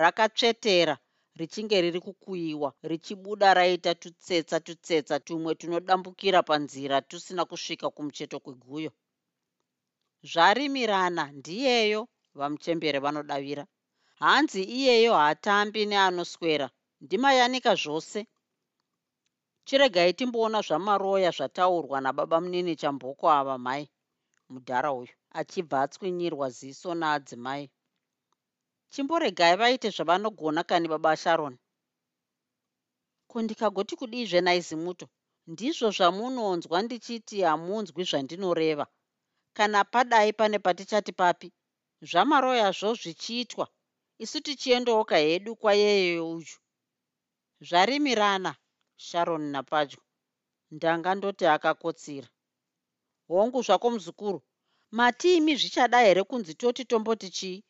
Rakatsvetera 0.02 0.96
richinge 1.40 1.78
riri 1.82 2.00
kukuyiwa 2.06 2.70
richibuda 2.90 3.54
raita 3.58 3.92
tutsetsa 4.02 4.58
tutsetsa 4.60 5.16
tumwe 5.20 5.52
tunodambukira 5.60 6.40
panzira 6.50 7.02
tusina 7.10 7.44
kusvika 7.50 7.88
kumucheto 7.96 8.38
kweguyo 8.44 8.92
zvarimirana 10.32 11.24
ndiyeyo 11.40 12.02
vamuchembere 12.38 13.00
vanodavira. 13.06 13.64
Hanzi 14.24 14.62
iyeyo 14.78 15.14
haatambi 15.14 15.86
neanoswera 15.86 16.68
ndimayanika 17.02 17.72
zvose. 17.76 18.20
Chiregai 19.68 20.14
timboona 20.14 20.60
zvamaroya 20.68 21.32
zvataurwa 21.38 21.98
nababa 22.02 22.38
munini 22.42 22.76
chamboko 22.82 23.26
ava 23.40 23.58
mhai 23.58 23.86
mudhara 24.54 24.90
uyu 25.00 25.14
achibva 25.40 25.78
atswinyirwa 25.84 26.48
ziso 26.58 26.90
naadzimai 27.02 27.66
chimboregai 28.92 29.56
vaite 29.62 29.88
zvavanogona 29.96 30.62
kani 30.70 30.88
baba 30.94 31.12
sharon? 31.24 31.56
Kundikagoti 33.30 33.94
kudizve 34.00 34.40
naizimuto? 34.42 35.06
Ndizvo 35.52 35.88
zvamunonzwa 35.98 36.78
ndichiti 36.82 37.36
hamunzwi 37.48 38.04
zvandinoreva. 38.10 38.86
Kana 39.58 39.80
padai 39.94 40.32
pane 40.40 40.58
patichati 40.66 41.12
papi 41.22 41.48
zvamaroyazvo 42.10 42.90
zvichiitwa 43.02 43.66
isu 44.24 44.38
tichiendawo 44.46 45.04
kahedu 45.12 45.52
kwayeyo 45.62 46.24
uyu. 46.36 46.58
Zvarimirana 47.68 48.52
sharon 49.08 49.44
napadyo 49.54 50.02
ndanga 50.76 51.16
ndoti 51.16 51.46
akakotsira 51.56 52.28
hongu 53.28 53.62
zvako 53.62 53.88
muzukuru. 53.92 54.42
Matiimi 54.92 55.56
zvichada 55.56 56.00
here 56.00 56.24
kunzi 56.24 56.54
toti 56.54 56.86
tomboti 56.86 57.30
chii? 57.30 57.64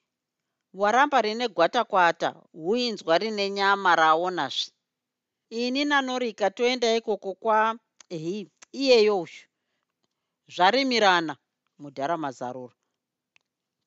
Waramba 0.74 1.22
rine 1.22 1.48
gwatakwata 1.48 2.30
huinzwa 2.52 3.18
rine 3.18 3.50
nyama 3.50 3.96
raonazve 3.96 4.72
ini 5.50 5.86
nanorika 5.86 6.50
toenda 6.50 6.96
ikoko 6.96 7.34
kwa 7.34 7.80
hei 8.10 8.52
iyeyo 8.72 9.22
uyu 9.22 9.48
zvarimirana 10.56 11.38
mudhara 11.80 12.18
mazarura. 12.18 12.76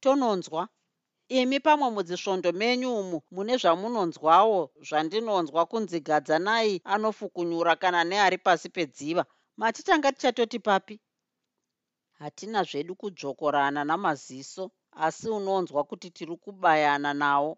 Tononzwa? 0.00 0.68
Imi 1.28 1.60
pamwe 1.60 1.88
mudzisvondo 1.90 2.52
menyu 2.52 2.90
umu 3.00 3.18
mune 3.30 3.54
zvamunonzwawo 3.62 4.60
zvandinonzwa 4.88 5.66
kunzi 5.70 6.00
gadzanai 6.00 6.80
anofukunyura 6.84 7.76
kana 7.76 8.04
neari 8.04 8.38
pasi 8.38 8.68
pedziva. 8.68 9.24
Matitanga 9.56 10.12
tichatoti 10.12 10.58
papi 10.58 10.94
hatina 12.20 12.60
zvedu 12.68 12.94
kudzokorana 13.00 13.80
namaziso 13.90 14.64
asi 15.06 15.26
unonzwa 15.38 15.80
kuti 15.88 16.08
tiri 16.16 16.36
kubayana 16.44 17.10
nawo 17.22 17.52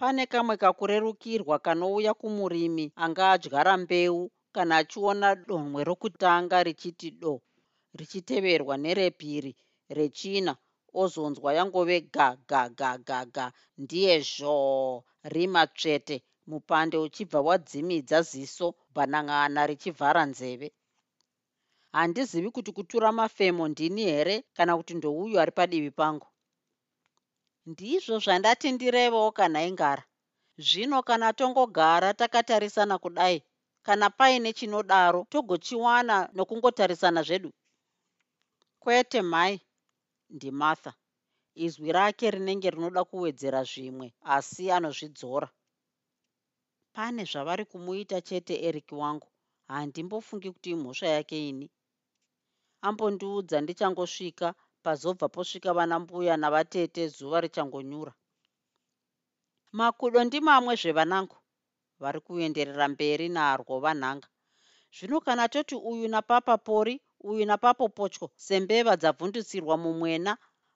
pane 0.00 0.22
kamwe 0.32 0.54
kakurerukirwa 0.62 1.56
kanouya 1.66 2.12
kumurimi 2.20 2.84
anga 3.04 3.24
adyara 3.34 3.74
mbeu 3.82 4.20
kana 4.54 4.72
achiona 4.80 5.28
donhwe 5.46 5.80
rokutanga 5.88 6.56
richiti 6.68 7.08
do 7.20 7.34
richiteverwa 7.98 8.74
nerepiri 8.84 9.52
rechina 9.98 10.52
ozonzwa 11.02 11.50
yangove 11.58 11.96
ga 12.14 12.28
ga 12.50 12.62
ga 12.78 12.92
ga 13.08 13.20
ga 13.34 13.46
ndiye 13.82 14.14
zhoo 14.32 15.04
rima 15.34 15.62
tsvete 15.76 16.16
mupande 16.50 16.96
uchibva 17.06 17.40
wadzimidza 17.48 18.18
ziso 18.30 18.66
bhanang'ana 18.94 19.60
richivhara 19.70 20.22
nzeve 20.30 20.68
handizivi 21.92 22.50
kuti 22.50 22.72
kutura 22.72 23.12
mafemo 23.12 23.68
ndini 23.68 24.02
here 24.02 24.44
kana 24.56 24.76
kuti 24.76 24.94
ndouyu 24.94 25.40
ari 25.40 25.52
padivi 25.52 25.90
pangu. 25.90 26.26
Ndizvo 27.66 28.18
zvandati 28.18 28.72
ndirevawo 28.72 29.32
kana 29.32 29.58
ingara. 29.68 30.04
Zvino 30.58 31.02
kana 31.02 31.32
tongogara 31.32 32.14
takatarisana 32.14 32.98
kudai 32.98 33.42
kana 33.82 34.10
paine 34.10 34.52
chinodaro 34.52 35.26
togochiwana 35.32 36.16
nokungotarisana 36.36 37.22
zvedu. 37.22 37.50
Kwete 38.82 39.22
mhai 39.22 39.60
ndimartha 40.30 40.92
izwi 41.54 41.92
rake 41.92 42.30
rinenge 42.30 42.70
rinoda 42.70 43.04
kuwedzera 43.04 43.60
zvimwe 43.70 44.06
asi 44.34 44.70
anozvidzora. 44.76 45.48
Pane 46.94 47.24
zvavari 47.30 47.64
kumuita 47.64 48.20
chete 48.20 48.54
eric 48.68 48.88
wangu. 48.92 49.28
Handimbofungi 49.68 50.50
kuti 50.50 50.70
imhosva 50.70 51.08
yake 51.08 51.48
ini 51.48 51.70
ambondiudza 52.86 53.60
ndichangosvika. 53.60 54.54
Pazobva 54.82 55.28
posvika 55.28 55.72
vana 55.74 55.98
mbuya 55.98 56.36
navatete 56.36 57.08
zuva 57.08 57.40
richangonyura. 57.40 58.12
Makudo 59.72 60.24
ndimamwe 60.24 60.74
zvevanangu 60.80 61.36
vari 62.00 62.20
kuenderera 62.26 62.88
mberi 62.88 63.28
narwo 63.28 63.74
vanhanga. 63.84 64.28
Zvino 64.96 65.20
kana 65.20 65.48
toti 65.48 65.74
uyu 65.74 66.08
napapa 66.08 66.54
pori 66.58 66.94
uyu 67.28 67.44
napapo 67.46 67.88
potyo 67.88 68.26
sembeva 68.46 68.96
dzabvundusirwa 68.96 69.74
mumwena 69.82 70.32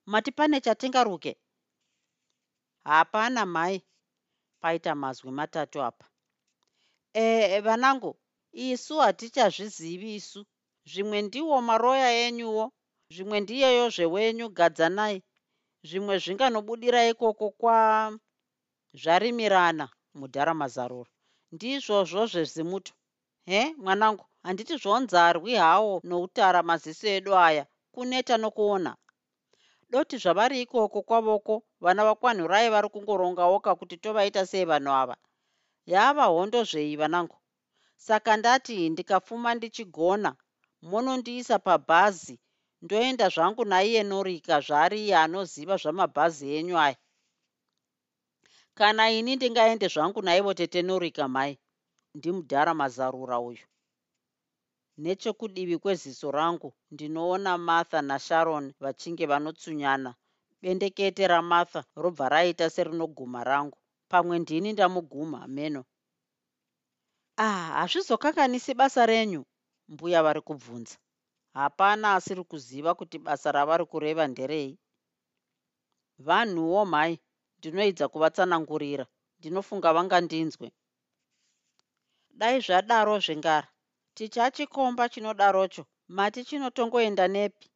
mati 0.06 0.30
pane 0.32 0.60
chatingaruke? 0.60 1.32
Hapana 2.84 3.46
mhai 3.46 3.82
paita 4.60 4.94
mazwi 4.94 5.30
matatu 5.30 5.82
apa. 5.82 6.06
Ee 7.14 7.60
vanangu 7.60 8.10
isu 8.52 8.94
hatichazvizivi 8.98 10.14
isu 10.14 10.40
zvimwe 10.90 11.18
ndiwo 11.26 11.56
maroya 11.68 12.10
enyuwo 12.26 12.64
zvimwe 13.14 13.38
ndiyeyo 13.44 13.84
zvewenyu 13.94 14.46
gadzanai. 14.58 15.18
Zvimwe 15.88 16.14
zvinganobudira 16.22 17.00
ikoko 17.10 17.46
kwa 17.60 17.78
zvarimirana 19.00 19.86
mudhara 20.18 20.52
mazaruro 20.60 21.10
ndizvozvo 21.54 22.22
zvezimuto. 22.32 22.92
He 23.50 23.60
mwanangu 23.84 24.24
handiti 24.44 24.74
zvonzarwi 24.82 25.52
hawo 25.64 25.92
noutara 26.08 26.60
maziso 26.68 27.06
edu 27.16 27.32
aya 27.46 27.64
kuneta 27.94 28.34
nokuona. 28.42 28.92
Doti 29.90 30.16
zvavari 30.22 30.56
ikoko 30.64 30.98
kwavoko 31.08 31.54
vana 31.84 32.02
vakwanhurai 32.08 32.68
vari 32.74 32.88
kungorongawoka 32.94 33.70
kuti 33.78 33.96
tovaita 34.02 34.42
sei 34.50 34.64
vanhu 34.70 34.92
ava? 35.02 35.16
Yava 35.92 36.24
hondo 36.34 36.60
zvei 36.70 36.96
vanangu 36.96 37.36
saka 37.96 38.36
ndati 38.36 38.90
ndikapfuma 38.90 39.50
ndichigona 39.54 40.30
monondiisa 40.82 41.58
pabhazi. 41.58 42.38
Ndoenda 42.82 43.28
zvangu 43.34 43.64
naiye 43.64 44.02
norika 44.02 44.60
zvaariye 44.66 45.14
anoziva 45.24 45.76
zvamabhazi 45.82 46.46
enyu 46.58 46.76
aya. 46.86 46.96
Kana 48.78 49.04
ini 49.18 49.32
ndingaende 49.36 49.86
zvangu 49.94 50.20
naivo 50.22 50.54
tete 50.54 50.80
norika 50.82 51.24
mhai 51.28 51.54
ndimudhara 52.16 52.72
mazarura 52.74 53.38
uyu. 53.38 53.66
Nechekudivi 55.02 55.76
kweziso 55.82 56.30
rangu 56.30 56.72
ndinoona 56.92 57.52
martha 57.58 58.02
nasharon 58.02 58.74
vachinge 58.82 59.26
vanotsunyana. 59.26 60.10
Bendekete 60.62 61.26
ramartha 61.32 61.84
robva 62.02 62.28
raita 62.28 62.70
serinoguma 62.70 63.44
rangu. 63.44 63.78
Pamwe 64.08 64.38
ndini 64.38 64.72
ndamuguma 64.72 65.40
meno. 65.46 65.84
Ah 67.36 67.66
hazvizokanganisi 67.78 68.74
basa 68.74 69.06
renyu 69.06 69.44
mbuya 69.92 70.20
vari 70.26 70.40
kubvunza 70.48 70.96
hapana 71.54 72.14
asiri 72.16 72.44
kuziva 72.50 72.94
kuti 72.98 73.16
basa 73.18 73.52
ravari 73.52 73.84
kureva 73.86 74.24
nderei. 74.26 74.78
Vanhuwo 76.26 76.82
mhai 76.92 77.14
ndinoedza 77.58 78.08
kuvatsanangurira. 78.12 79.06
Ndinofunga 79.38 79.90
vangandinzwe 79.96 80.66
dai 82.38 82.60
zvadaro 82.64 83.14
zvingara 83.24 83.68
tichachikomba 84.14 85.04
chinodarocho. 85.12 85.84
Mati 86.16 86.40
chinotongoenda 86.48 87.28
nepi? 87.28 87.66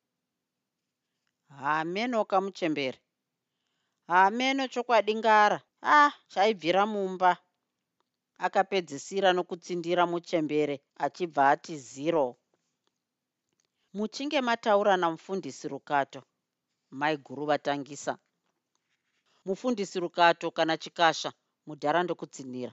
Hameno 1.60 2.24
kamuchembere. 2.30 2.98
Hameno 4.10 4.62
chokwadi 4.72 5.14
ngara. 5.20 5.58
Ah 5.82 6.12
chaibvira 6.32 6.82
mumba 6.86 7.30
akapedzisira 8.38 9.32
nokutsindira 9.32 10.02
muchembere 10.06 10.76
achibva 11.04 11.42
ati 11.50 11.74
ziro 11.78 12.36
muchinge 13.96 14.40
mataura 14.40 14.96
namufundisi 14.96 15.68
rukato 15.68 16.20
maiguru 16.90 17.46
vatangisa. 17.46 18.18
Mufundisi 19.44 20.00
rukato 20.00 20.50
kana 20.50 20.76
chikasha 20.76 21.32
mudhara 21.66 22.02
ndokudzinira 22.02 22.72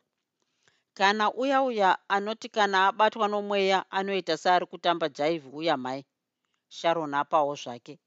kana 0.93 1.33
uya 1.33 1.61
uya 1.61 1.89
anoti 2.09 2.49
kana 2.49 2.77
abatwa 2.87 3.27
nomweya 3.27 3.91
anoita 3.91 4.37
seari 4.37 4.65
kutamba 4.65 5.09
jaivhi 5.09 5.49
uya 5.59 5.77
mhai 5.77 6.05
sharon 6.69 7.13
apawo 7.13 7.55
zvake. 7.55 7.99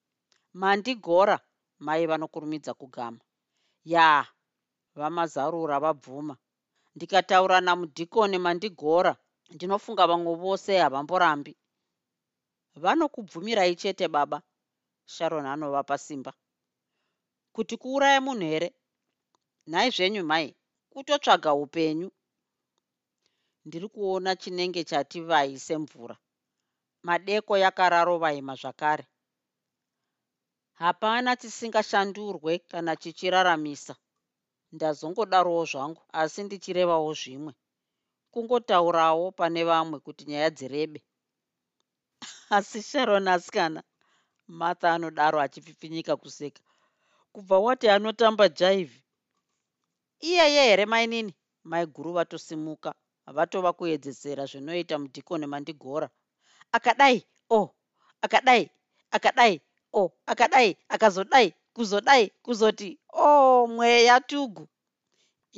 Mandigora 0.55 1.41
mai 1.79 2.07
vanokurumidza 2.07 2.75
kugama. 2.75 3.19
Ya 3.85 4.27
vamazarura 4.95 5.81
vabvuma 5.81 6.37
ndikataura 6.97 7.57
namudhikoni 7.67 8.39
mandigora 8.45 9.13
ndinofunga 9.55 10.05
vamwe 10.11 10.33
vose 10.43 10.71
havamborambi. 10.83 11.53
Vanokubvumirai 12.83 13.75
chete 13.81 14.07
baba 14.15 14.39
sharon 15.15 15.47
anovapa 15.47 15.97
simba 16.07 16.33
kuti 17.55 17.75
kuuraya 17.83 18.21
munhu 18.27 18.47
here? 18.53 18.69
Nhai 19.71 19.91
zvenyu 19.95 20.23
mai 20.31 20.49
kutotsvaga 20.93 21.51
upenyu. 21.65 22.09
Ndiri 23.67 23.89
kuona 23.95 24.31
chinenge 24.37 24.83
chati 24.91 25.19
vai 25.21 25.59
semvura 25.67 26.17
madeko 27.07 27.53
yakararovaima 27.65 28.55
zvakare. 28.61 29.05
Hapana 30.81 31.31
chisingashandurwe 31.41 32.53
kana 32.71 32.93
chichiraramisa 33.03 33.95
ndazongodarowo 34.75 35.65
zvangu 35.71 36.03
asi 36.21 36.41
ndichirevawo 36.45 37.11
zvimwe. 37.21 37.53
Kungotaurawo 38.33 39.25
pane 39.39 39.61
vamwe 39.71 39.97
kuti 40.07 40.23
nyaya 40.31 40.51
dzirebe 40.57 41.01
asi 42.57 42.83
sharon 42.83 43.29
asikana 43.35 43.81
martha 44.49 44.89
anodaro 44.95 45.39
achipfipfinyika 45.41 46.17
kuseka. 46.23 46.63
Kubva 47.33 47.57
wati 47.59 47.87
anotamba 47.89 48.49
jaivhi 48.49 49.01
iyeye 50.21 50.63
here 50.69 50.87
mainini 50.87 51.33
maiguru 51.71 52.13
vatosimuka 52.17 52.91
vatova 53.37 53.73
kuedzesera 53.79 54.45
zvinoita 54.51 54.95
mudhikoni 54.99 55.47
mandigora 55.53 56.09
akadai 56.77 57.19
o 57.51 57.59
oh, 57.61 57.69
akadai 58.25 58.71
akadai 59.17 59.55
o 59.93 60.01
oh, 60.01 60.09
akadai 60.27 60.77
akazodai 60.95 61.49
kuzodai 61.77 62.25
kuzoti 62.45 62.89
o 63.13 63.29
oh, 63.29 63.67
mweya 63.75 64.17
tugu 64.31 64.65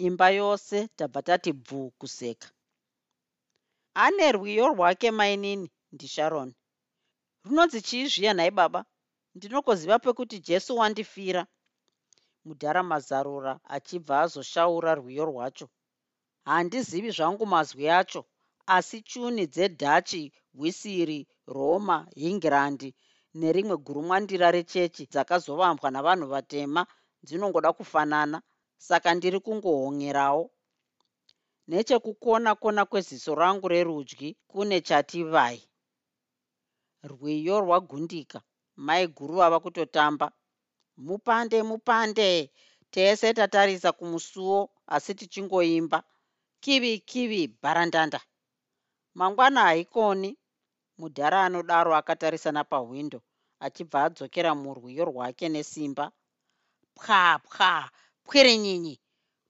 imba 0.07 0.27
yose 0.41 0.77
tabva 0.97 1.21
tati 1.29 1.51
bvu 1.53 1.81
kuseka. 1.99 2.49
Ane 4.05 4.27
rwiyo 4.37 4.65
rwake 4.75 5.09
mainini 5.19 5.67
ndisharon 5.95 6.51
runonzi 7.45 7.79
chii 7.87 8.07
zviya 8.13 8.33
nhai 8.35 8.51
baba? 8.59 8.81
Ndinokoziva 9.35 9.97
pekuti 10.05 10.37
jesu 10.47 10.71
wandifira. 10.81 11.43
Mudhara 12.47 12.83
mazarura 12.91 13.53
achibva 13.77 14.15
azoshaura 14.25 14.91
rwiyo 15.01 15.25
rwacho. 15.31 15.67
Handizivi 16.49 17.11
zvangu 17.17 17.45
mazwi 17.53 17.85
acho 18.01 18.21
asi 18.77 18.97
chuni 19.11 19.45
dzedhachi 19.55 20.23
hwisiri 20.57 21.19
roma 21.55 21.97
hingirandi 22.21 22.89
nerimwe 23.35 23.77
gurumwandira 23.77 24.51
rechechi 24.51 25.07
dzakazovambwa 25.07 25.91
navanhu 25.91 26.27
vatema 26.27 26.87
dzinongoda 27.23 27.73
kufanana 27.73 28.43
saka 28.79 29.15
ndiri 29.15 29.41
kungohonyerawo. 29.41 30.51
Nechekukona 31.69 32.55
kona 32.55 32.85
kweziso 32.85 33.35
rangu 33.35 33.69
rerudyi 33.69 34.37
kune 34.49 34.81
chati 34.81 35.23
vai 35.25 35.69
rwiyo 37.03 37.61
rwagundika 37.61 38.43
mai 38.77 39.07
guru 39.07 39.35
vava 39.35 39.61
kutotamba. 39.61 40.33
Mupande 40.97 41.63
mupande 41.63 42.51
tese 42.91 43.35
tatarisa 43.35 43.93
kumusuwo 43.93 44.71
asi 44.87 45.15
tichingoimba. 45.15 46.03
Kivi 46.61 46.99
kivi 46.99 47.49
bharandanda. 47.63 48.21
Mangwana 49.15 49.61
haikoni 49.61 50.38
mudhara 50.99 51.39
anodaro 51.47 51.91
akatarisana 52.01 52.63
pahwindo 52.65 53.19
achibva 53.65 53.99
adzokera 54.07 54.51
murwiyo 54.63 55.05
rwake 55.11 55.47
nesimba. 55.49 56.05
Pwa 56.99 57.39
pwa 57.39 57.91
pwirinyinyi 58.27 58.95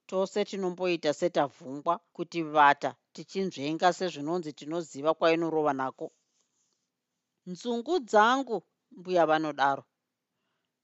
tose 0.09 0.45
tinomboita 0.49 1.11
setavhungwa 1.19 1.93
kuti 2.15 2.39
vata 2.55 2.89
tichinzvenga 3.13 3.87
sezvinonzi 3.97 4.51
tinoziva 4.53 5.11
kwainorova 5.13 5.73
nako. 5.73 6.07
Nzungu 7.49 7.93
dzangu 8.09 8.57
mbuya 8.97 9.25
vanodaro. 9.29 9.83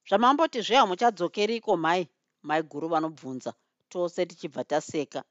Zvamamboti 0.08 0.60
zve 0.66 0.76
hamuchadzokeriko 0.76 1.72
mhai 1.78 2.04
mai 2.48 2.62
guru 2.64 2.88
vanobvunza. 2.94 3.52
Tose 3.90 4.26
tichibva 4.26 4.64
taseka. 4.64 5.22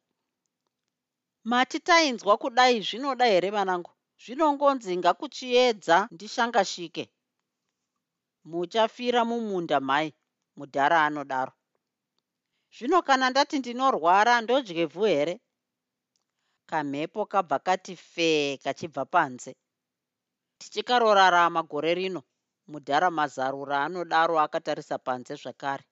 Mati 1.45 1.79
tainzwa 1.81 2.35
kudai 2.43 2.81
zvinoda 2.87 3.25
here 3.27 3.51
vanangu 3.51 3.94
zvinongonzi 4.23 4.97
ngakuchiedza 4.97 5.97
ndishangashike. 6.15 7.05
Muchafira 8.51 9.25
mumunda 9.25 9.81
mhai 9.81 10.15
mudhara 10.57 10.99
anodaro. 11.07 11.53
Zvino 12.77 13.03
kana 13.03 13.31
ndati 13.31 13.59
ndinorwara 13.59 14.41
ndodyevhu 14.41 15.05
here? 15.05 15.35
Kamhepo 16.67 17.27
kabva 17.27 17.59
kati 17.59 17.97
fee 17.97 18.57
kachibva 18.65 19.05
panze. 19.05 19.57
Tichikarorarama 20.59 21.63
gore 21.63 21.95
rino 21.95 22.23
mudhara 22.71 23.11
mazarura 23.11 23.85
anodaro 23.85 24.41
akatarisa 24.41 24.99
panze 24.99 25.35
zvakare. 25.43 25.85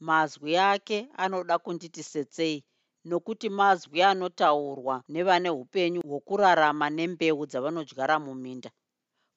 Mazwi 0.00 0.56
ake 0.56 0.98
anoda 1.16 1.58
kunditi 1.58 2.02
setsei 2.02 2.64
nokuti 3.08 3.48
mazwi 3.58 4.02
anotaurwa 4.10 4.96
nevane 5.12 5.50
upenyu 5.62 6.00
hwokurarama 6.08 6.86
nembeu 6.96 7.46
dzavanodyara 7.50 8.16
muminda. 8.24 8.70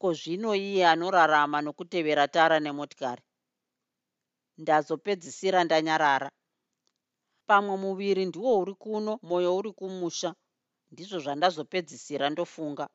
Ko 0.01 0.07
zvino 0.19 0.49
iye 0.55 0.83
anorarama 0.93 1.57
nokutevera 1.65 2.25
tara 2.35 2.57
nemotikari? 2.59 3.23
Ndazopedzisira 4.61 5.59
ndanyarara. 5.63 6.29
Pamwe 7.47 7.75
muviri 7.83 8.23
ndiwo 8.25 8.51
uri 8.61 8.73
kuno 8.83 9.11
mwoyo 9.27 9.51
uri 9.59 9.71
kumusha 9.79 10.29
ndizvo 10.91 11.17
zvandazopedzisira 11.23 12.25
ndofunga. 12.29 12.85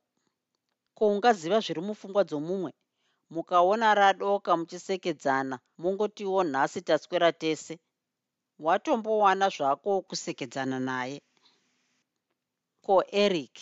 Ko 0.97 1.03
ungaziva 1.13 1.59
zviri 1.65 1.81
mupfungwa 1.87 2.23
dzomumwe? 2.29 2.71
Mukaona 3.35 3.95
radoka 3.95 4.51
muchisekedzana 4.57 5.57
mungotiwo 5.81 6.41
nhasi 6.45 6.81
taswera 6.89 7.33
tese 7.33 7.75
watombowana 8.59 9.49
zvako 9.49 10.01
kusekedzana 10.01 10.81
naye 10.81 11.21
ko 12.83 13.05
eric 13.13 13.55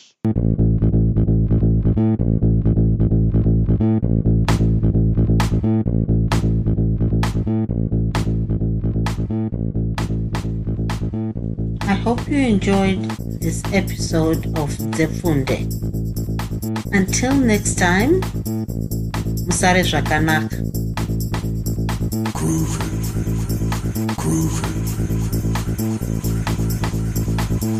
I 11.87 11.95
hope 12.05 12.29
you 12.29 12.39
enjoyed 12.39 13.03
this 13.41 13.63
episode 13.73 14.47
of 14.59 14.71
Zefunde. 14.97 15.59
Until 16.93 17.35
next 17.35 17.79
time, 17.79 18.21
Musare 19.47 19.83
Zvakanaka. 19.83 20.57
Groovy, 22.33 22.87
groovy. 24.17 24.84